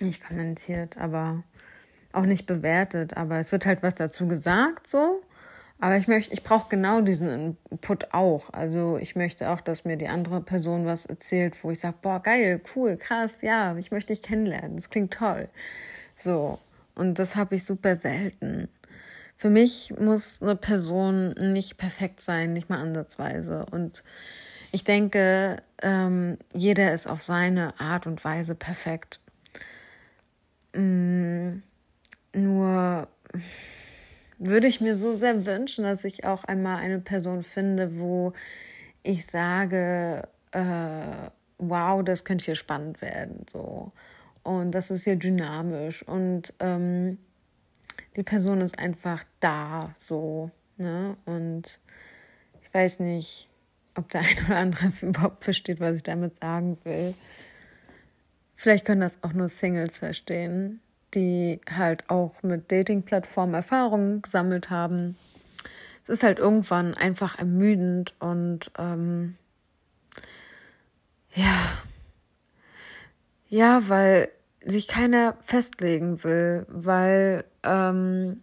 nicht 0.00 0.26
kommentiert, 0.26 0.96
aber 0.96 1.44
auch 2.12 2.24
nicht 2.26 2.46
bewertet, 2.46 3.16
aber 3.16 3.38
es 3.38 3.52
wird 3.52 3.66
halt 3.66 3.82
was 3.82 3.94
dazu 3.94 4.26
gesagt, 4.26 4.88
so. 4.88 5.22
Aber 5.82 5.96
ich 5.96 6.06
möchte, 6.06 6.32
ich 6.32 6.44
brauche 6.44 6.68
genau 6.68 7.00
diesen 7.00 7.56
Input 7.68 8.14
auch. 8.14 8.52
Also 8.52 8.98
ich 8.98 9.16
möchte 9.16 9.50
auch, 9.50 9.60
dass 9.60 9.84
mir 9.84 9.96
die 9.96 10.06
andere 10.06 10.40
Person 10.40 10.86
was 10.86 11.06
erzählt, 11.06 11.64
wo 11.64 11.72
ich 11.72 11.80
sage, 11.80 11.96
boah, 12.00 12.22
geil, 12.22 12.60
cool, 12.76 12.96
krass, 12.96 13.42
ja, 13.42 13.76
ich 13.76 13.90
möchte 13.90 14.12
dich 14.12 14.22
kennenlernen. 14.22 14.76
Das 14.76 14.90
klingt 14.90 15.12
toll. 15.12 15.48
So. 16.14 16.60
Und 16.94 17.18
das 17.18 17.34
habe 17.34 17.56
ich 17.56 17.64
super 17.64 17.96
selten. 17.96 18.68
Für 19.36 19.50
mich 19.50 19.92
muss 19.98 20.40
eine 20.40 20.54
Person 20.54 21.30
nicht 21.52 21.78
perfekt 21.78 22.20
sein, 22.20 22.52
nicht 22.52 22.70
mal 22.70 22.78
ansatzweise. 22.78 23.66
Und 23.72 24.04
ich 24.70 24.84
denke, 24.84 25.64
ähm, 25.82 26.38
jeder 26.54 26.92
ist 26.92 27.08
auf 27.08 27.24
seine 27.24 27.80
Art 27.80 28.06
und 28.06 28.24
Weise 28.24 28.54
perfekt. 28.54 29.18
Mm, 30.74 31.54
nur 32.34 33.08
würde 34.44 34.66
ich 34.66 34.80
mir 34.80 34.96
so 34.96 35.16
sehr 35.16 35.46
wünschen, 35.46 35.84
dass 35.84 36.04
ich 36.04 36.24
auch 36.24 36.44
einmal 36.44 36.78
eine 36.78 36.98
Person 36.98 37.42
finde, 37.42 37.98
wo 37.98 38.32
ich 39.02 39.26
sage, 39.26 40.28
äh, 40.50 41.30
wow, 41.58 42.02
das 42.04 42.24
könnte 42.24 42.46
hier 42.46 42.56
spannend 42.56 43.00
werden. 43.00 43.46
So. 43.50 43.92
Und 44.42 44.72
das 44.72 44.90
ist 44.90 45.04
hier 45.04 45.16
dynamisch. 45.16 46.02
Und 46.02 46.52
ähm, 46.58 47.18
die 48.16 48.22
Person 48.22 48.60
ist 48.60 48.78
einfach 48.78 49.24
da, 49.40 49.94
so, 49.98 50.50
ne? 50.76 51.16
Und 51.24 51.78
ich 52.62 52.74
weiß 52.74 53.00
nicht, 53.00 53.48
ob 53.94 54.10
der 54.10 54.20
eine 54.38 54.46
oder 54.46 54.56
andere 54.56 54.92
überhaupt 55.02 55.44
versteht, 55.44 55.80
was 55.80 55.96
ich 55.96 56.02
damit 56.02 56.38
sagen 56.38 56.78
will. 56.84 57.14
Vielleicht 58.56 58.84
können 58.84 59.00
das 59.00 59.22
auch 59.22 59.32
nur 59.32 59.48
Singles 59.48 59.98
verstehen, 59.98 60.80
die 61.14 61.60
halt 61.70 62.08
auch 62.10 62.34
mit 62.42 62.70
Dating-Plattformen 62.70 63.54
Erfahrungen 63.54 64.22
gesammelt 64.22 64.70
haben. 64.70 65.16
Es 66.02 66.08
ist 66.08 66.22
halt 66.22 66.38
irgendwann 66.38 66.94
einfach 66.94 67.38
ermüdend 67.38 68.14
und 68.18 68.70
ähm, 68.78 69.36
ja, 71.34 71.72
ja, 73.48 73.88
weil 73.88 74.30
sich 74.64 74.88
keiner 74.88 75.36
festlegen 75.40 76.24
will, 76.24 76.66
weil, 76.68 77.44
ähm, 77.62 78.40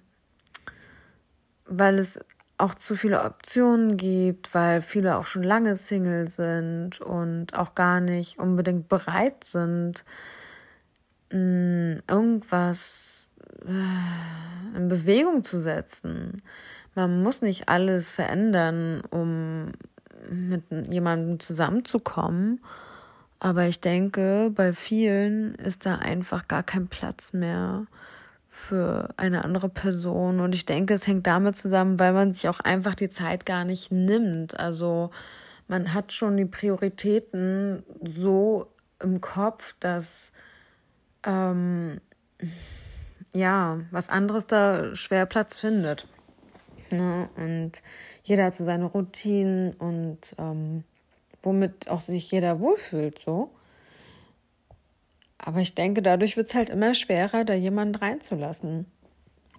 weil 1.65 1.99
es 1.99 2.19
auch 2.58 2.75
zu 2.75 2.95
viele 2.95 3.23
Optionen 3.23 3.97
gibt, 3.97 4.53
weil 4.53 4.82
viele 4.82 5.17
auch 5.17 5.25
schon 5.25 5.43
lange 5.43 5.75
Single 5.77 6.27
sind 6.29 6.99
und 6.99 7.58
auch 7.58 7.73
gar 7.73 8.01
nicht 8.01 8.38
unbedingt 8.38 8.89
bereit 8.89 9.43
sind, 9.45 10.03
mh, 11.31 11.37
mm, 11.39 12.01
irgendwas 12.07 13.27
äh, 13.65 14.77
in 14.77 14.87
Bewegung 14.87 15.43
zu 15.43 15.59
setzen. 15.59 16.41
Man 16.95 17.23
muss 17.23 17.41
nicht 17.41 17.69
alles 17.69 18.09
verändern, 18.09 19.01
um 19.09 19.71
mit 20.29 20.63
jemandem 20.89 21.39
zusammenzukommen. 21.39 22.59
Aber 23.39 23.67
ich 23.67 23.79
denke, 23.79 24.51
bei 24.53 24.73
vielen 24.73 25.55
ist 25.55 25.85
da 25.85 25.95
einfach 25.95 26.47
gar 26.47 26.63
kein 26.63 26.87
Platz 26.87 27.31
mehr 27.31 27.85
für 28.49 29.09
eine 29.15 29.45
andere 29.45 29.69
Person. 29.69 30.41
Und 30.41 30.53
ich 30.53 30.65
denke, 30.65 30.93
es 30.93 31.07
hängt 31.07 31.25
damit 31.25 31.55
zusammen, 31.55 31.99
weil 31.99 32.11
man 32.11 32.33
sich 32.33 32.49
auch 32.49 32.59
einfach 32.59 32.95
die 32.95 33.09
Zeit 33.09 33.45
gar 33.45 33.63
nicht 33.63 33.91
nimmt. 33.91 34.59
Also 34.59 35.11
man 35.69 35.93
hat 35.93 36.11
schon 36.11 36.35
die 36.35 36.45
Prioritäten 36.45 37.83
so 38.03 38.67
im 39.01 39.21
Kopf, 39.21 39.75
dass 39.79 40.33
ähm, 41.23 42.01
ja, 43.34 43.79
was 43.91 44.10
anderes 44.10 44.47
da 44.47 44.95
schwer 44.95 45.25
Platz 45.25 45.58
findet. 45.58 46.08
Ne? 46.91 47.29
Und 47.36 47.84
jeder 48.23 48.45
hat 48.45 48.53
so 48.53 48.65
seine 48.65 48.86
Routinen 48.86 49.73
und 49.73 50.36
ähm, 50.38 50.84
womit 51.43 51.89
auch 51.89 52.01
sich 52.01 52.32
jeder 52.32 52.60
wohlfühlt, 52.60 53.19
so. 53.19 53.51
Aber 55.38 55.60
ich 55.60 55.73
denke, 55.73 56.01
dadurch 56.01 56.36
wird 56.36 56.47
es 56.47 56.55
halt 56.55 56.69
immer 56.69 56.93
schwerer, 56.93 57.45
da 57.45 57.53
jemanden 57.53 57.95
reinzulassen. 57.95 58.86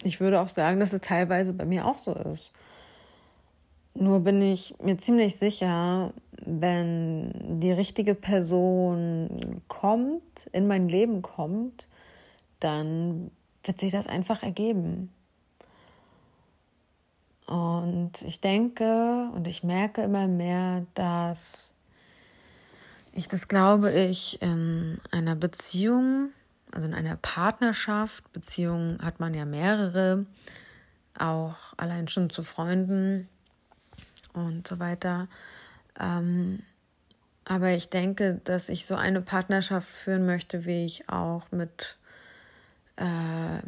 Ich 0.03 0.21
würde 0.21 0.41
auch 0.41 0.49
sagen, 0.49 0.81
dass 0.81 0.93
es 0.93 1.01
teilweise 1.01 1.53
bei 1.53 1.65
mir 1.65 1.87
auch 1.87 1.99
so 1.99 2.15
ist. 2.15 2.53
Nur 3.95 4.21
bin 4.21 4.41
ich 4.41 4.75
mir 4.83 4.99
ziemlich 4.99 5.37
sicher, 5.37 6.13
wenn 6.45 7.61
die 7.61 7.73
richtige 7.73 8.15
Person 8.15 9.63
kommt, 9.69 10.49
in 10.53 10.67
mein 10.67 10.89
Leben 10.89 11.23
kommt, 11.23 11.87
dann 12.61 13.31
wird 13.65 13.81
sich 13.81 13.93
das 13.93 14.07
einfach 14.07 14.43
ergeben. 14.43 15.13
Und 17.47 18.23
ich 18.23 18.41
denke 18.41 19.29
und 19.35 19.49
ich 19.49 19.65
merke 19.65 20.03
immer 20.03 20.29
mehr, 20.29 20.87
dass 20.95 21.75
ich 23.13 23.27
das 23.27 23.49
glaube 23.49 23.91
ich 23.91 24.41
in 24.41 25.01
einer 25.11 25.35
Beziehung, 25.35 26.31
also 26.71 26.87
in 26.87 26.95
einer 26.95 27.17
Partnerschaft, 27.17 28.33
Beziehung 28.33 28.99
hat 29.03 29.19
man 29.19 29.35
ja 29.35 29.45
mehrere, 29.45 30.27
auch 31.19 31.57
allein 31.77 32.07
schon 32.07 32.31
zu 32.31 32.45
Freunden 32.45 33.29
und 34.33 34.67
so 34.67 34.79
weiter. 34.79 35.29
Ähm, 35.99 36.61
aber 37.45 37.73
ich 37.73 37.89
denke, 37.89 38.41
dass 38.45 38.69
ich 38.69 38.87
so 38.87 38.95
eine 38.95 39.21
Partnerschaft 39.21 39.89
führen 39.89 40.27
möchte, 40.27 40.67
wie 40.67 40.85
ich 40.85 41.09
auch 41.09 41.51
mit 41.51 41.99
äh, 42.97 43.61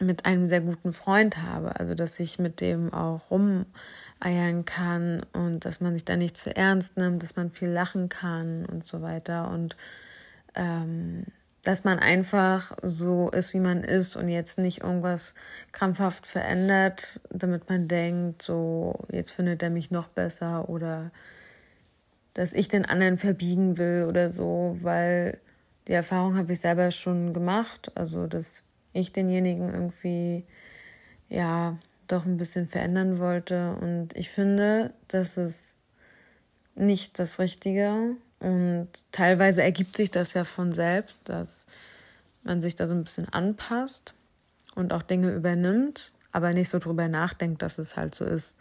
mit 0.00 0.26
einem 0.26 0.48
sehr 0.48 0.60
guten 0.60 0.92
Freund 0.92 1.42
habe. 1.42 1.78
Also, 1.78 1.94
dass 1.94 2.18
ich 2.20 2.38
mit 2.38 2.60
dem 2.60 2.92
auch 2.92 3.30
rumeiern 3.30 4.64
kann 4.64 5.24
und 5.32 5.64
dass 5.64 5.80
man 5.80 5.92
sich 5.92 6.04
da 6.04 6.16
nicht 6.16 6.36
zu 6.36 6.54
ernst 6.54 6.96
nimmt, 6.96 7.22
dass 7.22 7.36
man 7.36 7.50
viel 7.50 7.68
lachen 7.68 8.08
kann 8.08 8.66
und 8.66 8.86
so 8.86 9.02
weiter. 9.02 9.50
Und 9.50 9.76
ähm, 10.54 11.24
dass 11.62 11.84
man 11.84 11.98
einfach 11.98 12.76
so 12.82 13.30
ist, 13.30 13.52
wie 13.52 13.60
man 13.60 13.84
ist 13.84 14.16
und 14.16 14.28
jetzt 14.28 14.58
nicht 14.58 14.82
irgendwas 14.82 15.34
krampfhaft 15.72 16.26
verändert, 16.26 17.20
damit 17.30 17.68
man 17.68 17.88
denkt, 17.88 18.42
so, 18.42 19.04
jetzt 19.10 19.32
findet 19.32 19.62
er 19.62 19.70
mich 19.70 19.90
noch 19.90 20.08
besser 20.08 20.68
oder 20.68 21.10
dass 22.34 22.52
ich 22.52 22.68
den 22.68 22.84
anderen 22.84 23.18
verbiegen 23.18 23.78
will 23.78 24.06
oder 24.08 24.30
so, 24.30 24.76
weil 24.80 25.38
die 25.88 25.92
Erfahrung 25.92 26.36
habe 26.36 26.52
ich 26.52 26.60
selber 26.60 26.90
schon 26.90 27.32
gemacht. 27.32 27.90
Also, 27.96 28.26
dass 28.26 28.62
ich 28.92 29.12
denjenigen 29.12 29.72
irgendwie, 29.72 30.44
ja, 31.28 31.76
doch 32.06 32.26
ein 32.26 32.36
bisschen 32.36 32.68
verändern 32.68 33.18
wollte. 33.18 33.74
Und 33.80 34.14
ich 34.16 34.30
finde, 34.30 34.92
das 35.08 35.36
ist 35.36 35.76
nicht 36.74 37.18
das 37.18 37.38
Richtige. 37.38 38.16
Und 38.40 38.88
teilweise 39.12 39.62
ergibt 39.62 39.96
sich 39.96 40.10
das 40.10 40.34
ja 40.34 40.44
von 40.44 40.72
selbst, 40.72 41.28
dass 41.28 41.66
man 42.44 42.62
sich 42.62 42.76
da 42.76 42.86
so 42.86 42.94
ein 42.94 43.04
bisschen 43.04 43.28
anpasst 43.28 44.14
und 44.74 44.92
auch 44.92 45.02
Dinge 45.02 45.32
übernimmt, 45.32 46.12
aber 46.30 46.52
nicht 46.52 46.68
so 46.68 46.78
drüber 46.78 47.08
nachdenkt, 47.08 47.62
dass 47.62 47.78
es 47.78 47.96
halt 47.96 48.14
so 48.14 48.24
ist, 48.24 48.56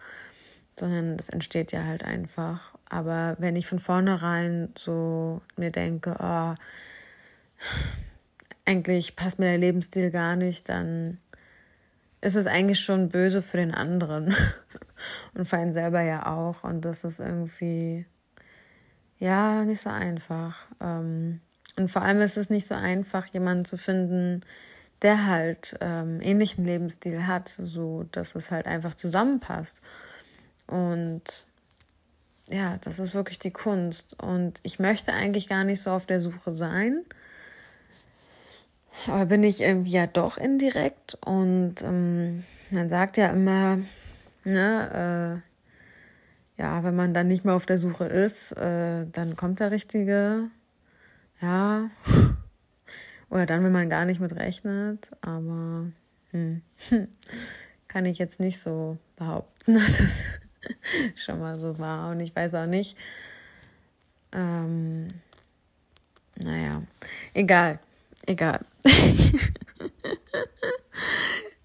sondern 0.80 1.18
das 1.18 1.30
entsteht 1.30 1.72
ja 1.72 1.84
halt 1.84 2.04
einfach. 2.04 2.76
Aber 2.90 3.36
wenn 3.40 3.56
ich 3.56 3.68
von 3.68 3.80
vornherein 3.80 4.70
so 4.78 5.42
mir 5.56 5.72
denke, 5.72 6.16
oh, 6.20 6.56
eigentlich 8.66 9.16
passt 9.16 9.40
mir 9.40 9.46
der 9.46 9.58
Lebensstil 9.58 10.12
gar 10.12 10.36
nicht, 10.36 10.70
dann 10.70 11.20
ist 12.22 12.36
es 12.36 12.48
eigentlich 12.48 12.80
schon 12.80 13.10
böse 13.10 13.42
für 13.42 13.58
den 13.58 13.74
anderen 13.74 14.34
und 15.34 15.46
für 15.46 15.58
einen 15.58 15.74
selber 15.74 16.02
ja 16.02 16.26
auch. 16.26 16.64
Und 16.64 16.82
das 16.82 17.04
ist 17.04 17.20
irgendwie, 17.20 18.06
ja, 19.20 19.64
nicht 19.64 19.82
so 19.82 19.90
einfach. 19.90 20.68
Ähm, 20.82 21.42
und 21.76 21.90
vor 21.90 22.02
allem 22.02 22.22
ist 22.22 22.38
es 22.38 22.50
nicht 22.50 22.68
so 22.68 22.76
einfach, 22.76 23.28
jemanden 23.28 23.66
zu 23.66 23.78
finden, 23.78 24.42
der 25.02 25.28
halt 25.28 25.78
ähm, 25.82 26.22
ähnlichen 26.22 26.66
Lebensstil 26.66 27.28
hat, 27.28 27.50
so 27.50 28.06
dass 28.12 28.36
es 28.36 28.52
halt 28.52 28.66
einfach 28.66 28.96
zusammenpasst. 28.96 29.82
Und 30.66 31.48
ja, 32.50 32.78
das 32.82 33.00
ist 33.00 33.14
wirklich 33.14 33.40
die 33.40 33.52
Kunst. 33.52 34.22
Und 34.22 34.60
ich 34.64 34.80
möchte 34.80 35.14
eigentlich 35.14 35.48
gar 35.48 35.64
nicht 35.64 35.82
so 35.82 35.92
auf 35.92 36.06
der 36.06 36.22
Suche 36.22 36.54
sein. 36.54 37.04
Aber 39.06 39.26
bin 39.26 39.44
ich 39.44 39.62
irgendwie 39.62 39.92
ja 39.92 40.08
doch 40.08 40.38
indirekt 40.38 41.20
und 41.24 41.84
ähm, 41.84 42.44
man 42.72 42.90
sagt 42.90 43.18
ja 43.18 43.30
immer, 43.30 43.78
ne, 44.44 45.44
äh, 45.44 45.47
ja, 46.58 46.84
wenn 46.84 46.96
man 46.96 47.14
dann 47.14 47.28
nicht 47.28 47.46
mehr 47.46 47.56
auf 47.56 47.66
der 47.66 47.78
Suche 47.78 48.06
ist, 48.06 48.52
äh, 48.54 49.06
dann 49.12 49.36
kommt 49.36 49.60
der 49.60 49.72
Richtige, 49.72 50.50
ja, 51.42 51.90
oder 53.30 53.46
dann, 53.46 53.64
wenn 53.64 53.72
man 53.72 53.90
gar 53.90 54.06
nicht 54.06 54.20
mit 54.20 54.36
rechnet, 54.36 55.12
aber 55.22 55.92
hm, 56.32 56.62
kann 57.88 58.06
ich 58.06 58.18
jetzt 58.18 58.40
nicht 58.40 58.60
so 58.60 58.98
behaupten, 59.16 59.74
dass 59.76 60.00
es 60.00 60.24
schon 61.16 61.40
mal 61.40 61.60
so 61.60 61.78
war 61.80 62.12
und 62.12 62.20
ich 62.20 62.36
weiß 62.36 62.56
auch 62.56 62.66
nicht, 62.66 62.98
ähm, 64.32 65.08
naja, 66.36 66.84
egal. 67.34 67.80
Egal. 68.28 68.60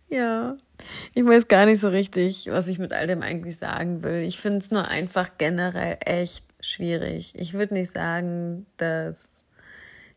ja, 0.08 0.56
ich 1.14 1.24
weiß 1.24 1.48
gar 1.48 1.66
nicht 1.66 1.80
so 1.80 1.88
richtig, 1.88 2.48
was 2.50 2.68
ich 2.68 2.78
mit 2.78 2.92
all 2.92 3.06
dem 3.06 3.22
eigentlich 3.22 3.56
sagen 3.56 4.02
will. 4.02 4.22
Ich 4.22 4.38
finde 4.38 4.58
es 4.58 4.70
nur 4.70 4.88
einfach 4.88 5.30
generell 5.38 5.98
echt 6.04 6.44
schwierig. 6.60 7.32
Ich 7.36 7.54
würde 7.54 7.74
nicht 7.74 7.92
sagen, 7.92 8.66
dass 8.76 9.44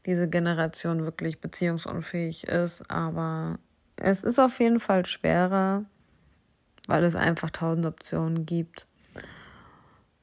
diese 0.06 0.30
Generation 0.30 1.04
wirklich 1.04 1.42
beziehungsunfähig 1.42 2.48
ist, 2.48 2.90
aber 2.90 3.58
es 3.98 4.24
ist 4.24 4.40
auf 4.40 4.60
jeden 4.60 4.80
Fall 4.80 5.06
schwerer, 5.06 5.86
weil 6.88 7.04
es 7.04 7.16
einfach 7.16 7.50
tausend 7.50 7.86
Optionen 7.86 8.46
gibt. 8.46 8.88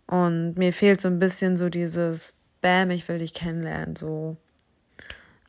Und 0.07 0.55
mir 0.55 0.73
fehlt 0.73 1.01
so 1.01 1.09
ein 1.09 1.19
bisschen 1.19 1.57
so 1.57 1.69
dieses 1.69 2.35
Bam, 2.61 2.91
ich 2.91 3.09
will 3.09 3.19
dich 3.19 3.35
kennenlernen, 3.35 3.97
so 3.97 4.37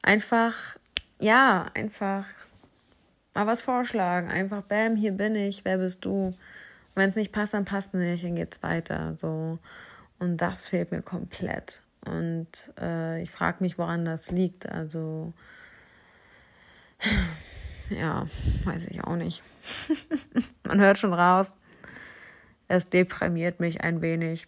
einfach, 0.01 0.77
ja, 1.19 1.67
einfach 1.75 2.25
mal 3.33 3.47
was 3.47 3.61
vorschlagen. 3.61 4.29
Einfach, 4.29 4.61
bam, 4.63 4.95
hier 4.95 5.11
bin 5.11 5.35
ich, 5.35 5.65
wer 5.65 5.77
bist 5.77 6.05
du? 6.05 6.35
Wenn 6.95 7.09
es 7.09 7.15
nicht 7.15 7.31
passt, 7.31 7.53
dann 7.53 7.65
passt 7.65 7.93
nicht, 7.93 8.23
dann 8.23 8.35
geht's 8.35 8.61
weiter. 8.61 9.13
So. 9.17 9.59
Und 10.19 10.37
das 10.37 10.67
fehlt 10.67 10.91
mir 10.91 11.01
komplett. 11.01 11.81
Und 12.05 12.71
äh, 12.79 13.21
ich 13.21 13.31
frage 13.31 13.57
mich, 13.61 13.77
woran 13.77 14.05
das 14.05 14.29
liegt. 14.29 14.69
Also, 14.69 15.33
ja, 17.89 18.27
weiß 18.65 18.87
ich 18.87 19.03
auch 19.03 19.15
nicht. 19.15 19.43
Man 20.63 20.81
hört 20.81 20.97
schon 20.97 21.13
raus. 21.13 21.57
Es 22.67 22.89
deprimiert 22.89 23.59
mich 23.59 23.81
ein 23.81 24.01
wenig. 24.01 24.47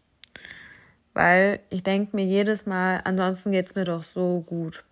Weil 1.13 1.62
ich 1.69 1.84
denke 1.84 2.15
mir 2.15 2.26
jedes 2.26 2.65
Mal, 2.65 3.02
ansonsten 3.06 3.52
geht 3.52 3.67
es 3.67 3.76
mir 3.76 3.86
doch 3.86 4.04
so 4.04 4.41
gut. 4.41 4.84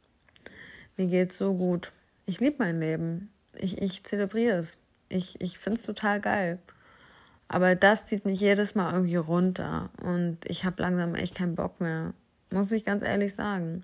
Mir 0.95 1.07
geht's 1.07 1.37
so 1.37 1.53
gut. 1.53 1.91
Ich 2.25 2.39
liebe 2.39 2.57
mein 2.59 2.79
Leben. 2.79 3.32
Ich, 3.55 3.81
ich 3.81 4.03
zelebriere 4.03 4.57
es. 4.57 4.77
Ich, 5.09 5.39
ich 5.41 5.59
finde 5.59 5.79
es 5.79 5.85
total 5.85 6.19
geil. 6.19 6.59
Aber 7.47 7.75
das 7.75 8.05
zieht 8.05 8.25
mich 8.25 8.39
jedes 8.39 8.75
Mal 8.75 8.93
irgendwie 8.93 9.15
runter. 9.15 9.89
Und 10.01 10.39
ich 10.45 10.65
habe 10.65 10.81
langsam 10.81 11.15
echt 11.15 11.35
keinen 11.35 11.55
Bock 11.55 11.79
mehr. 11.81 12.13
Muss 12.51 12.71
ich 12.71 12.85
ganz 12.85 13.03
ehrlich 13.03 13.35
sagen. 13.35 13.81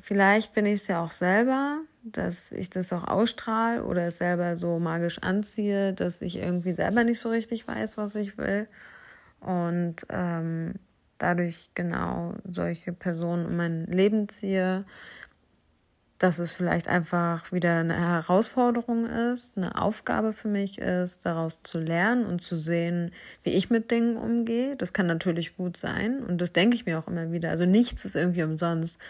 Vielleicht 0.00 0.54
bin 0.54 0.66
ich 0.66 0.74
es 0.74 0.88
ja 0.88 1.02
auch 1.02 1.12
selber, 1.12 1.80
dass 2.02 2.52
ich 2.52 2.70
das 2.70 2.92
auch 2.92 3.04
ausstrahle 3.04 3.84
oder 3.84 4.06
es 4.06 4.18
selber 4.18 4.56
so 4.56 4.78
magisch 4.78 5.18
anziehe, 5.18 5.92
dass 5.92 6.22
ich 6.22 6.36
irgendwie 6.36 6.72
selber 6.72 7.04
nicht 7.04 7.20
so 7.20 7.28
richtig 7.28 7.66
weiß, 7.68 7.98
was 7.98 8.14
ich 8.14 8.38
will. 8.38 8.66
Und 9.40 10.06
ähm, 10.08 10.74
dadurch 11.18 11.70
genau 11.74 12.34
solche 12.48 12.92
Personen 12.92 13.46
in 13.46 13.56
mein 13.56 13.86
Leben 13.86 14.28
ziehe, 14.28 14.84
dass 16.20 16.38
es 16.38 16.52
vielleicht 16.52 16.86
einfach 16.86 17.50
wieder 17.50 17.78
eine 17.78 17.98
Herausforderung 17.98 19.06
ist, 19.06 19.56
eine 19.56 19.80
Aufgabe 19.80 20.34
für 20.34 20.48
mich 20.48 20.76
ist, 20.78 21.24
daraus 21.24 21.62
zu 21.62 21.80
lernen 21.80 22.26
und 22.26 22.44
zu 22.44 22.56
sehen, 22.56 23.12
wie 23.42 23.50
ich 23.50 23.70
mit 23.70 23.90
Dingen 23.90 24.18
umgehe. 24.18 24.76
Das 24.76 24.92
kann 24.92 25.06
natürlich 25.06 25.56
gut 25.56 25.78
sein 25.78 26.22
und 26.22 26.42
das 26.42 26.52
denke 26.52 26.74
ich 26.74 26.84
mir 26.84 26.98
auch 26.98 27.08
immer 27.08 27.32
wieder. 27.32 27.48
Also 27.48 27.64
nichts 27.64 28.04
ist 28.04 28.16
irgendwie 28.16 28.42
umsonst. 28.42 29.00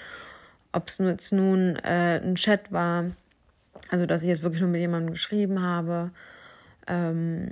Ob 0.70 0.86
es 0.86 0.98
jetzt 0.98 1.32
nun 1.32 1.74
äh, 1.82 2.20
ein 2.22 2.36
Chat 2.36 2.70
war, 2.70 3.06
also 3.88 4.06
dass 4.06 4.22
ich 4.22 4.28
jetzt 4.28 4.44
wirklich 4.44 4.60
nur 4.60 4.70
mit 4.70 4.80
jemandem 4.80 5.10
geschrieben 5.10 5.60
habe. 5.60 6.12
Ähm, 6.86 7.50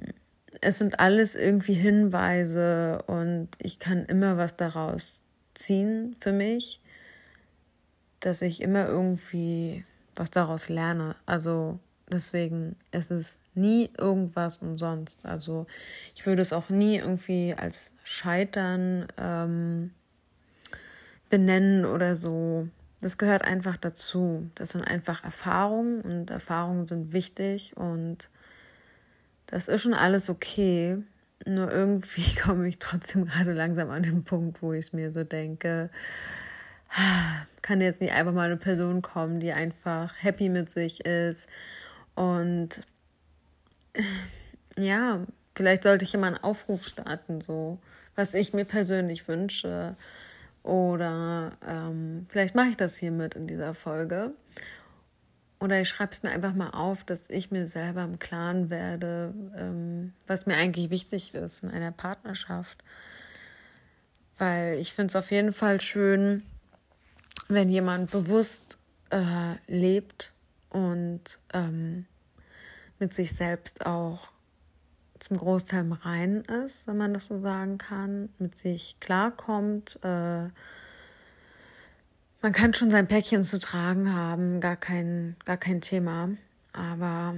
es 0.60 0.78
sind 0.78 1.00
alles 1.00 1.34
irgendwie 1.34 1.74
Hinweise 1.74 3.02
und 3.08 3.48
ich 3.58 3.80
kann 3.80 4.04
immer 4.04 4.36
was 4.36 4.54
daraus 4.54 5.24
ziehen 5.54 6.14
für 6.20 6.32
mich 6.32 6.80
dass 8.20 8.42
ich 8.42 8.60
immer 8.60 8.86
irgendwie 8.86 9.84
was 10.14 10.30
daraus 10.30 10.68
lerne. 10.68 11.16
Also 11.26 11.78
deswegen 12.10 12.76
ist 12.90 13.10
es 13.10 13.38
nie 13.54 13.90
irgendwas 13.96 14.58
umsonst. 14.58 15.24
Also 15.24 15.66
ich 16.14 16.26
würde 16.26 16.42
es 16.42 16.52
auch 16.52 16.68
nie 16.68 16.96
irgendwie 16.96 17.54
als 17.56 17.92
Scheitern 18.04 19.06
ähm, 19.16 19.92
benennen 21.30 21.84
oder 21.84 22.16
so. 22.16 22.68
Das 23.00 23.18
gehört 23.18 23.42
einfach 23.42 23.76
dazu. 23.76 24.50
Das 24.54 24.70
sind 24.70 24.82
einfach 24.82 25.22
Erfahrungen 25.22 26.00
und 26.00 26.30
Erfahrungen 26.30 26.86
sind 26.86 27.12
wichtig 27.12 27.76
und 27.76 28.28
das 29.46 29.68
ist 29.68 29.82
schon 29.82 29.94
alles 29.94 30.28
okay. 30.28 30.98
Nur 31.46 31.70
irgendwie 31.70 32.34
komme 32.42 32.68
ich 32.68 32.78
trotzdem 32.78 33.26
gerade 33.26 33.52
langsam 33.52 33.90
an 33.90 34.02
den 34.02 34.24
Punkt, 34.24 34.62
wo 34.62 34.72
ich 34.72 34.92
mir 34.92 35.12
so 35.12 35.24
denke, 35.24 35.90
kann 37.62 37.80
jetzt 37.80 38.00
nicht 38.00 38.12
einfach 38.12 38.32
mal 38.32 38.46
eine 38.46 38.56
Person 38.56 39.02
kommen, 39.02 39.40
die 39.40 39.52
einfach 39.52 40.14
happy 40.22 40.48
mit 40.48 40.70
sich 40.70 41.04
ist 41.04 41.48
und 42.14 42.82
ja, 44.76 45.20
vielleicht 45.54 45.82
sollte 45.82 46.04
ich 46.04 46.14
immer 46.14 46.28
einen 46.28 46.36
Aufruf 46.36 46.86
starten, 46.86 47.40
so 47.40 47.78
was 48.14 48.34
ich 48.34 48.52
mir 48.52 48.64
persönlich 48.64 49.28
wünsche. 49.28 49.96
Oder 50.64 51.52
ähm, 51.66 52.26
vielleicht 52.28 52.54
mache 52.54 52.70
ich 52.70 52.76
das 52.76 52.96
hiermit 52.96 53.34
in 53.34 53.46
dieser 53.46 53.74
Folge. 53.74 54.32
Oder 55.60 55.80
ich 55.80 55.88
schreibe 55.88 56.12
es 56.12 56.22
mir 56.22 56.30
einfach 56.30 56.54
mal 56.54 56.70
auf, 56.70 57.04
dass 57.04 57.30
ich 57.30 57.50
mir 57.50 57.66
selber 57.66 58.02
im 58.02 58.18
Klaren 58.18 58.70
werde, 58.70 59.32
ähm, 59.56 60.12
was 60.26 60.46
mir 60.46 60.56
eigentlich 60.56 60.90
wichtig 60.90 61.34
ist 61.34 61.62
in 61.62 61.70
einer 61.70 61.92
Partnerschaft. 61.92 62.82
Weil 64.36 64.78
ich 64.78 64.92
finde 64.92 65.10
es 65.10 65.16
auf 65.16 65.30
jeden 65.30 65.52
Fall 65.52 65.80
schön, 65.80 66.42
wenn 67.48 67.68
jemand 67.68 68.10
bewusst 68.10 68.78
äh, 69.10 69.54
lebt 69.66 70.32
und 70.70 71.40
ähm, 71.52 72.06
mit 72.98 73.14
sich 73.14 73.32
selbst 73.32 73.86
auch 73.86 74.30
zum 75.18 75.38
Großteil 75.38 75.80
im 75.80 75.92
Reinen 75.92 76.42
ist, 76.42 76.86
wenn 76.86 76.96
man 76.96 77.14
das 77.14 77.26
so 77.26 77.40
sagen 77.40 77.78
kann, 77.78 78.28
mit 78.38 78.58
sich 78.58 79.00
klarkommt. 79.00 79.98
Äh, 80.02 80.48
man 82.40 82.52
kann 82.52 82.74
schon 82.74 82.90
sein 82.90 83.08
Päckchen 83.08 83.42
zu 83.42 83.58
tragen 83.58 84.14
haben, 84.14 84.60
gar 84.60 84.76
kein, 84.76 85.36
gar 85.44 85.56
kein 85.56 85.80
Thema. 85.80 86.30
Aber 86.72 87.36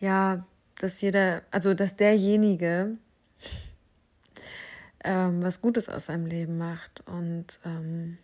ja, 0.00 0.46
dass 0.78 1.00
jeder, 1.00 1.42
also 1.50 1.74
dass 1.74 1.96
derjenige 1.96 2.96
ähm, 5.04 5.42
was 5.42 5.60
Gutes 5.60 5.88
aus 5.88 6.06
seinem 6.06 6.26
Leben 6.26 6.58
macht 6.58 7.02
und 7.06 7.58
ähm, 7.64 8.18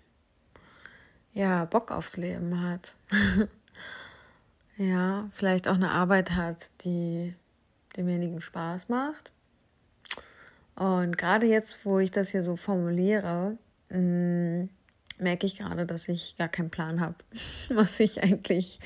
ja, 1.35 1.65
Bock 1.65 1.91
aufs 1.91 2.17
Leben 2.17 2.63
hat. 2.63 2.97
ja, 4.77 5.29
vielleicht 5.33 5.69
auch 5.69 5.75
eine 5.75 5.91
Arbeit 5.91 6.33
hat, 6.33 6.71
die 6.85 7.35
demjenigen 7.97 8.41
Spaß 8.41 8.89
macht. 8.89 9.31
Und 10.75 11.19
gerade 11.19 11.47
jetzt, 11.47 11.85
wo 11.85 11.99
ich 11.99 12.11
das 12.11 12.31
hier 12.31 12.43
so 12.43 12.57
formuliere, 12.57 13.57
mm, 13.91 14.65
merke 15.19 15.47
ich 15.47 15.57
gerade, 15.57 15.87
dass 15.87 16.09
ich 16.09 16.37
gar 16.37 16.49
keinen 16.49 16.71
Plan 16.71 17.01
habe, 17.01 17.17
was 17.71 18.01
ich 18.01 18.23
eigentlich 18.23 18.81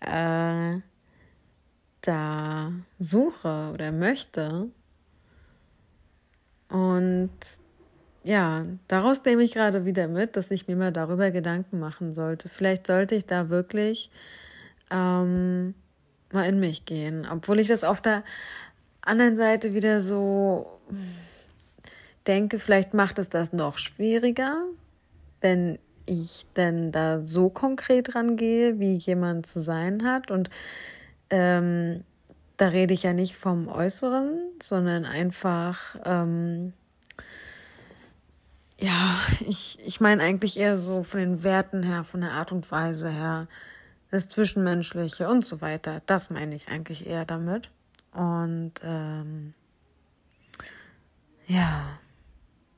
äh, 0.00 0.78
da 2.00 2.72
suche 2.98 3.70
oder 3.72 3.92
möchte. 3.92 4.68
Und 6.68 7.30
ja, 8.22 8.66
daraus 8.88 9.24
nehme 9.24 9.42
ich 9.42 9.52
gerade 9.52 9.84
wieder 9.84 10.08
mit, 10.08 10.36
dass 10.36 10.50
ich 10.50 10.68
mir 10.68 10.76
mal 10.76 10.92
darüber 10.92 11.30
Gedanken 11.30 11.78
machen 11.78 12.14
sollte. 12.14 12.48
Vielleicht 12.48 12.86
sollte 12.86 13.14
ich 13.14 13.26
da 13.26 13.48
wirklich 13.48 14.10
ähm, 14.90 15.74
mal 16.32 16.46
in 16.46 16.60
mich 16.60 16.84
gehen, 16.84 17.26
obwohl 17.30 17.60
ich 17.60 17.68
das 17.68 17.84
auf 17.84 18.00
der 18.00 18.22
anderen 19.00 19.36
Seite 19.36 19.72
wieder 19.74 20.00
so 20.00 20.66
denke, 22.26 22.58
vielleicht 22.58 22.92
macht 22.94 23.18
es 23.18 23.28
das 23.30 23.52
noch 23.52 23.78
schwieriger, 23.78 24.64
wenn 25.40 25.78
ich 26.06 26.46
denn 26.56 26.92
da 26.92 27.24
so 27.24 27.48
konkret 27.48 28.14
rangehe, 28.14 28.78
wie 28.78 28.96
jemand 28.96 29.46
zu 29.46 29.60
sein 29.60 30.04
hat. 30.04 30.30
Und 30.30 30.50
ähm, 31.30 32.04
da 32.56 32.68
rede 32.68 32.92
ich 32.92 33.04
ja 33.04 33.12
nicht 33.12 33.36
vom 33.36 33.68
Äußeren, 33.68 34.38
sondern 34.60 35.06
einfach 35.06 35.96
ähm, 36.04 36.74
ja, 38.80 39.18
ich, 39.46 39.78
ich 39.84 40.00
meine 40.00 40.22
eigentlich 40.22 40.58
eher 40.58 40.78
so 40.78 41.02
von 41.02 41.20
den 41.20 41.42
Werten 41.42 41.82
her, 41.82 42.04
von 42.04 42.22
der 42.22 42.32
Art 42.32 42.50
und 42.50 42.70
Weise 42.70 43.10
her, 43.10 43.46
das 44.10 44.28
Zwischenmenschliche 44.28 45.28
und 45.28 45.44
so 45.44 45.60
weiter. 45.60 46.02
Das 46.06 46.30
meine 46.30 46.54
ich 46.54 46.68
eigentlich 46.68 47.06
eher 47.06 47.24
damit. 47.24 47.70
Und 48.12 48.72
ähm, 48.82 49.54
ja, 51.46 51.98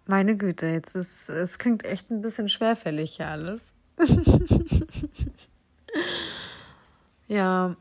meine 0.07 0.37
Güte, 0.37 0.67
jetzt 0.67 0.97
ist 0.97 1.29
es 1.29 1.59
klingt 1.59 1.85
echt 1.85 2.11
ein 2.11 2.21
bisschen 2.21 2.49
schwerfällig 2.49 3.17
hier 3.17 3.29
alles. 3.29 3.65
ja, 7.29 7.77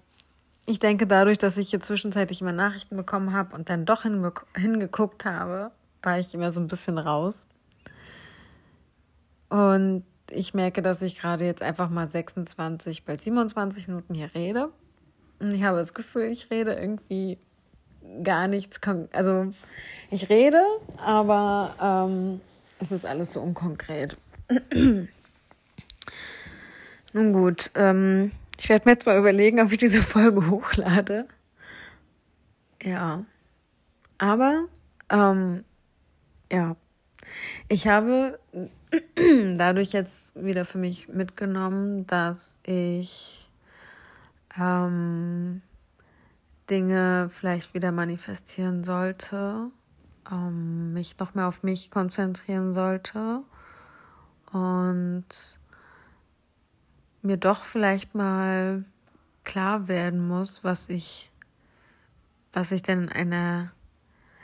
ich 0.65 0.79
denke 0.79 1.07
dadurch, 1.07 1.39
dass 1.39 1.57
ich 1.57 1.71
hier 1.71 1.79
zwischenzeitlich 1.79 2.41
immer 2.41 2.51
Nachrichten 2.51 2.95
bekommen 2.95 3.33
habe 3.33 3.55
und 3.55 3.69
dann 3.69 3.85
doch 3.85 4.03
hingeguckt 4.03 5.25
habe, 5.25 5.71
war 6.03 6.19
ich 6.19 6.33
immer 6.33 6.51
so 6.51 6.61
ein 6.61 6.67
bisschen 6.67 6.97
raus. 6.97 7.47
Und 9.51 10.05
ich 10.31 10.53
merke, 10.53 10.81
dass 10.81 11.01
ich 11.01 11.19
gerade 11.19 11.45
jetzt 11.45 11.61
einfach 11.61 11.89
mal 11.89 12.07
26, 12.07 13.03
bald 13.03 13.21
27 13.21 13.89
Minuten 13.89 14.13
hier 14.13 14.33
rede. 14.33 14.69
Und 15.39 15.53
ich 15.53 15.63
habe 15.63 15.77
das 15.77 15.93
Gefühl, 15.93 16.31
ich 16.31 16.49
rede 16.49 16.73
irgendwie 16.73 17.37
gar 18.23 18.47
nichts. 18.47 18.79
Also 19.11 19.53
ich 20.09 20.29
rede, 20.29 20.63
aber 20.95 21.75
ähm, 21.81 22.39
es 22.79 22.93
ist 22.93 23.05
alles 23.05 23.33
so 23.33 23.41
unkonkret. 23.41 24.15
Nun 27.13 27.33
gut, 27.33 27.71
ähm, 27.75 28.31
ich 28.57 28.69
werde 28.69 28.87
mir 28.87 28.93
jetzt 28.93 29.05
mal 29.05 29.17
überlegen, 29.17 29.59
ob 29.59 29.69
ich 29.73 29.79
diese 29.79 30.01
Folge 30.01 30.49
hochlade. 30.49 31.27
Ja. 32.81 33.25
Aber, 34.17 34.67
ähm, 35.09 35.65
ja. 36.49 36.77
Ich 37.67 37.87
habe 37.87 38.39
dadurch 39.55 39.93
jetzt 39.93 40.35
wieder 40.35 40.65
für 40.65 40.77
mich 40.77 41.07
mitgenommen, 41.07 42.05
dass 42.07 42.59
ich 42.63 43.49
ähm, 44.59 45.61
Dinge 46.69 47.27
vielleicht 47.29 47.73
wieder 47.73 47.91
manifestieren 47.91 48.83
sollte, 48.83 49.69
ähm, 50.31 50.93
mich 50.93 51.17
noch 51.19 51.33
mehr 51.33 51.47
auf 51.47 51.63
mich 51.63 51.91
konzentrieren 51.91 52.73
sollte 52.73 53.43
und 54.51 55.25
mir 57.21 57.37
doch 57.37 57.63
vielleicht 57.63 58.15
mal 58.15 58.83
klar 59.43 59.87
werden 59.87 60.27
muss, 60.27 60.63
was 60.63 60.89
ich, 60.89 61.31
was 62.53 62.71
ich 62.71 62.81
denn 62.81 63.03
in 63.03 63.09
einer, 63.09 63.71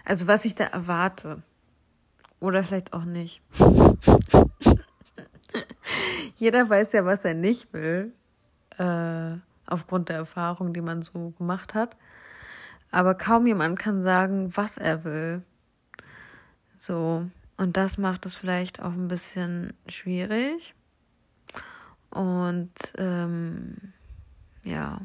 also 0.05 0.27
was 0.27 0.45
ich 0.45 0.55
da 0.55 0.65
erwarte. 0.65 1.41
Oder 2.39 2.63
vielleicht 2.63 2.93
auch 2.93 3.03
nicht. 3.03 3.41
Jeder 6.37 6.69
weiß 6.69 6.93
ja, 6.93 7.05
was 7.05 7.25
er 7.25 7.33
nicht 7.33 7.73
will, 7.73 8.13
äh, 8.77 9.37
aufgrund 9.65 10.09
der 10.09 10.17
Erfahrung, 10.17 10.73
die 10.73 10.81
man 10.81 11.01
so 11.01 11.31
gemacht 11.31 11.73
hat. 11.73 11.97
Aber 12.91 13.15
kaum 13.15 13.45
jemand 13.47 13.77
kann 13.77 14.01
sagen, 14.01 14.55
was 14.55 14.77
er 14.77 15.03
will. 15.03 15.43
So, 16.77 17.29
und 17.57 17.75
das 17.75 17.97
macht 17.97 18.25
es 18.25 18.35
vielleicht 18.35 18.81
auch 18.81 18.93
ein 18.93 19.07
bisschen 19.07 19.73
schwierig. 19.87 20.73
Und 22.11 22.71
ähm, 22.97 23.93
ja, 24.63 25.01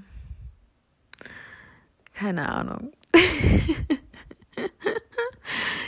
keine 2.12 2.48
Ahnung. 2.48 2.92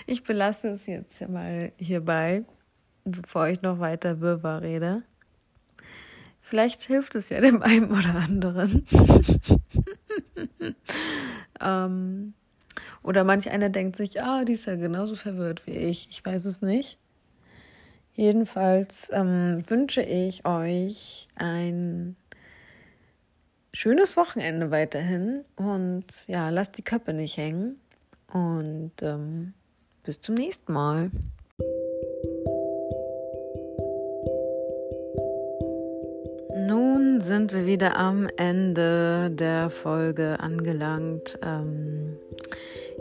Ich 0.07 0.23
belasse 0.23 0.69
es 0.69 0.87
jetzt 0.87 1.27
mal 1.29 1.73
hierbei, 1.79 2.45
bevor 3.05 3.49
ich 3.49 3.63
noch 3.63 3.79
weiter 3.79 4.21
Wirrwarr 4.21 4.61
rede. 4.61 5.03
Vielleicht 6.47 6.83
hilft 6.83 7.15
es 7.15 7.31
ja 7.31 7.41
dem 7.41 7.63
einen 7.63 7.91
oder 7.91 8.17
anderen. 8.17 8.85
ähm, 11.63 12.35
oder 13.03 13.25
manch 13.25 13.49
einer 13.49 13.71
denkt 13.71 13.97
sich, 13.97 14.21
ah, 14.21 14.45
die 14.45 14.53
ist 14.53 14.67
ja 14.67 14.77
genauso 14.77 15.17
verwirrt 15.17 15.67
wie 15.67 15.71
ich. 15.71 16.07
Ich 16.11 16.23
weiß 16.23 16.45
es 16.45 16.61
nicht. 16.61 16.99
Jedenfalls 18.13 19.09
ähm, 19.15 19.63
wünsche 19.69 20.03
ich 20.03 20.45
euch 20.45 21.29
ein 21.35 22.15
schönes 23.73 24.19
Wochenende 24.19 24.71
weiterhin 24.71 25.47
und 25.57 26.29
ja, 26.29 26.51
lasst 26.51 26.77
die 26.77 26.85
Köpfe 26.85 27.15
nicht 27.15 27.39
hängen 27.39 27.81
und 28.31 28.93
ähm, 29.01 29.55
bis 30.03 30.21
zum 30.21 30.35
nächsten 30.35 30.75
Mal. 30.75 31.11
Sind 37.25 37.55
wir 37.55 37.65
wieder 37.65 37.97
am 37.97 38.29
Ende 38.37 39.31
der 39.31 39.71
Folge 39.71 40.37
angelangt. 40.41 41.39
Ähm, 41.43 42.19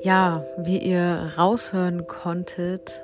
ja, 0.01 0.45
wie 0.59 0.77
ihr 0.77 1.29
raushören 1.37 2.07
konntet, 2.07 3.03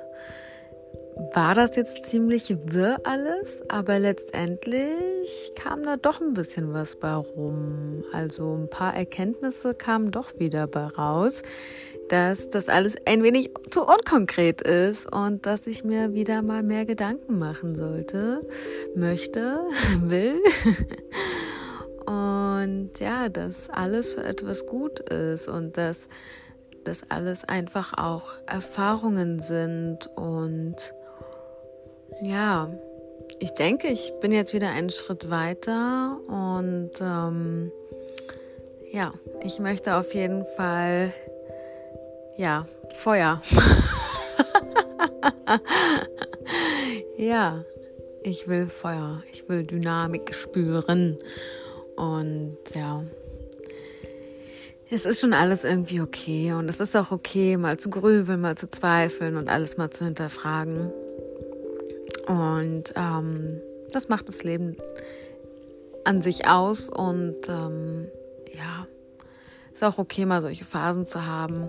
war 1.32 1.54
das 1.54 1.76
jetzt 1.76 2.04
ziemlich 2.04 2.56
wirr 2.66 3.00
alles, 3.04 3.62
aber 3.68 3.98
letztendlich 3.98 5.52
kam 5.54 5.82
da 5.82 5.96
doch 5.96 6.20
ein 6.20 6.34
bisschen 6.34 6.72
was 6.72 6.96
bei 6.96 7.14
rum. 7.14 8.04
Also 8.12 8.54
ein 8.54 8.68
paar 8.68 8.94
Erkenntnisse 8.94 9.74
kamen 9.74 10.10
doch 10.10 10.38
wieder 10.38 10.66
bei 10.66 10.86
raus, 10.86 11.42
dass 12.08 12.50
das 12.50 12.68
alles 12.68 12.96
ein 13.04 13.22
wenig 13.22 13.50
zu 13.70 13.86
unkonkret 13.86 14.60
ist 14.62 15.12
und 15.12 15.46
dass 15.46 15.66
ich 15.66 15.84
mir 15.84 16.14
wieder 16.14 16.42
mal 16.42 16.62
mehr 16.62 16.84
Gedanken 16.84 17.38
machen 17.38 17.74
sollte, 17.74 18.46
möchte, 18.94 19.60
will. 20.02 20.36
Und 22.06 22.90
ja, 22.98 23.28
dass 23.28 23.70
alles 23.70 24.14
für 24.14 24.24
etwas 24.24 24.66
gut 24.66 25.00
ist 25.00 25.48
und 25.48 25.76
dass 25.76 26.08
das 26.84 27.02
alles 27.10 27.44
einfach 27.44 27.96
auch 27.96 28.38
Erfahrungen 28.46 29.38
sind 29.38 30.08
und 30.16 30.94
ja, 32.20 32.70
ich 33.38 33.52
denke, 33.52 33.88
ich 33.88 34.12
bin 34.20 34.32
jetzt 34.32 34.52
wieder 34.52 34.70
einen 34.70 34.90
Schritt 34.90 35.30
weiter 35.30 36.18
und 36.26 36.90
ähm, 37.00 37.72
ja, 38.92 39.12
ich 39.42 39.60
möchte 39.60 39.96
auf 39.96 40.12
jeden 40.14 40.44
Fall 40.56 41.12
ja 42.36 42.66
Feuer. 42.94 43.40
ja, 47.16 47.64
ich 48.22 48.48
will 48.48 48.68
Feuer, 48.68 49.22
ich 49.32 49.48
will 49.48 49.64
Dynamik 49.64 50.34
spüren 50.34 51.18
und 51.96 52.58
ja, 52.74 53.02
es 54.90 55.04
ist 55.04 55.20
schon 55.20 55.32
alles 55.32 55.64
irgendwie 55.64 56.00
okay 56.00 56.52
und 56.52 56.68
es 56.68 56.80
ist 56.80 56.96
auch 56.96 57.12
okay, 57.12 57.56
mal 57.56 57.78
zu 57.78 57.90
grübeln, 57.90 58.40
mal 58.40 58.56
zu 58.56 58.68
zweifeln 58.68 59.36
und 59.36 59.48
alles 59.48 59.76
mal 59.76 59.90
zu 59.90 60.04
hinterfragen. 60.04 60.92
Und 62.30 62.94
ähm, 62.94 63.60
das 63.90 64.08
macht 64.08 64.28
das 64.28 64.44
Leben 64.44 64.76
an 66.04 66.22
sich 66.22 66.46
aus 66.46 66.88
und 66.88 67.48
ähm, 67.48 68.06
ja, 68.52 68.86
ist 69.72 69.82
auch 69.82 69.98
okay, 69.98 70.26
mal 70.26 70.40
solche 70.40 70.64
Phasen 70.64 71.06
zu 71.06 71.26
haben, 71.26 71.68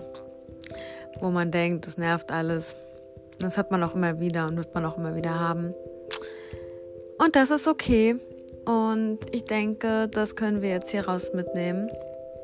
wo 1.18 1.30
man 1.30 1.50
denkt, 1.50 1.88
das 1.88 1.98
nervt 1.98 2.30
alles. 2.30 2.76
Das 3.40 3.58
hat 3.58 3.72
man 3.72 3.82
auch 3.82 3.96
immer 3.96 4.20
wieder 4.20 4.46
und 4.46 4.56
wird 4.56 4.72
man 4.72 4.84
auch 4.84 4.96
immer 4.96 5.16
wieder 5.16 5.40
haben. 5.40 5.74
Und 7.18 7.34
das 7.34 7.50
ist 7.50 7.66
okay. 7.66 8.14
Und 8.64 9.18
ich 9.32 9.44
denke, 9.44 10.06
das 10.06 10.36
können 10.36 10.62
wir 10.62 10.70
jetzt 10.70 10.92
hier 10.92 11.08
raus 11.08 11.32
mitnehmen 11.34 11.90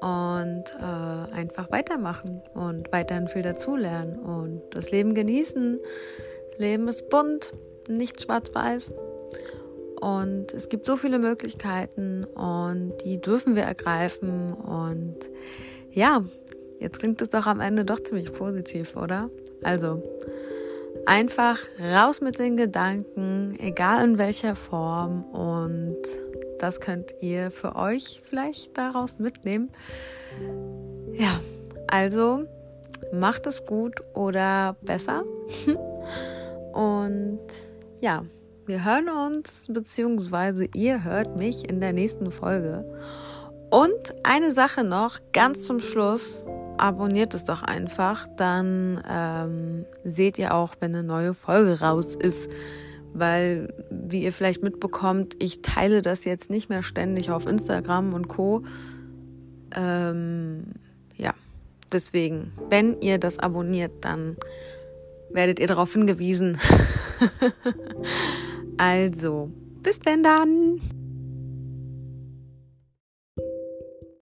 und 0.01 0.65
äh, 0.81 1.37
einfach 1.37 1.71
weitermachen 1.71 2.43
und 2.55 2.91
weiterhin 2.91 3.29
viel 3.29 3.43
dazulernen 3.43 4.19
und 4.19 4.63
das 4.71 4.91
Leben 4.91 5.15
genießen. 5.15 5.79
Leben 6.57 6.89
ist 6.89 7.09
bunt, 7.11 7.53
nicht 7.89 8.23
schwarz-weiß. 8.23 8.95
Und 10.01 10.53
es 10.55 10.69
gibt 10.69 10.87
so 10.87 10.97
viele 10.97 11.19
Möglichkeiten 11.19 12.25
und 12.25 12.93
die 13.05 13.21
dürfen 13.21 13.57
wir 13.57 13.65
ergreifen. 13.65 14.53
Und 14.53 15.17
ja, 15.91 16.23
jetzt 16.79 17.01
klingt 17.01 17.21
es 17.21 17.31
doch 17.31 17.47
am 17.47 17.61
Ende 17.61 17.85
doch 17.85 18.01
ziemlich 18.01 18.33
positiv, 18.33 18.97
oder? 18.97 19.29
Also 19.63 20.03
einfach 21.07 21.59
raus 21.81 22.21
mit 22.21 22.39
den 22.39 22.57
Gedanken, 22.57 23.57
egal 23.59 24.05
in 24.05 24.19
welcher 24.19 24.55
Form. 24.55 25.25
Und 25.25 25.97
das 26.59 26.81
könnt 26.81 27.15
ihr 27.21 27.51
für 27.51 27.75
euch 27.77 28.23
vielleicht 28.25 28.79
daraus 28.79 29.19
mitnehmen. 29.19 29.71
Ja, 31.15 31.41
also 31.89 32.45
macht 33.13 33.47
es 33.47 33.65
gut 33.65 34.01
oder 34.15 34.77
besser. 34.83 35.25
Und 36.73 37.41
ja, 38.01 38.25
wir 38.67 38.85
hören 38.85 39.09
uns, 39.09 39.67
beziehungsweise 39.71 40.67
ihr 40.75 41.05
hört 41.05 41.39
mich 41.39 41.69
in 41.69 41.81
der 41.81 41.93
nächsten 41.93 42.31
Folge. 42.31 42.85
Und 43.71 44.15
eine 44.25 44.51
Sache 44.51 44.85
noch, 44.85 45.19
ganz 45.33 45.65
zum 45.65 45.81
Schluss, 45.81 46.45
abonniert 46.79 47.35
es 47.35 47.45
doch 47.45 47.63
einfach, 47.63 48.27
dann 48.37 49.03
ähm, 49.11 49.85
seht 50.05 50.39
ihr 50.39 50.55
auch, 50.55 50.75
wenn 50.81 50.95
eine 50.95 51.05
neue 51.05 51.35
Folge 51.35 51.81
raus 51.81 52.15
ist. 52.15 52.51
Weil, 53.15 53.73
wie 53.91 54.23
ihr 54.23 54.33
vielleicht 54.33 54.63
mitbekommt, 54.63 55.35
ich 55.43 55.63
teile 55.63 56.03
das 56.03 56.25
jetzt 56.25 56.51
nicht 56.51 56.69
mehr 56.69 56.83
ständig 56.83 57.31
auf 57.31 57.47
Instagram 57.47 58.13
und 58.13 58.29
Co. 58.29 58.63
Ähm, 59.75 60.65
ja, 61.17 61.33
deswegen, 61.91 62.53
wenn 62.69 63.01
ihr 63.01 63.19
das 63.19 63.39
abonniert, 63.39 63.93
dann 64.03 64.37
werdet 65.31 65.61
ihr 65.61 65.67
darauf 65.67 65.93
hingewiesen. 65.93 66.59
also, 68.77 69.51
bis 69.83 70.01
denn 70.01 70.23
dann. 70.23 70.81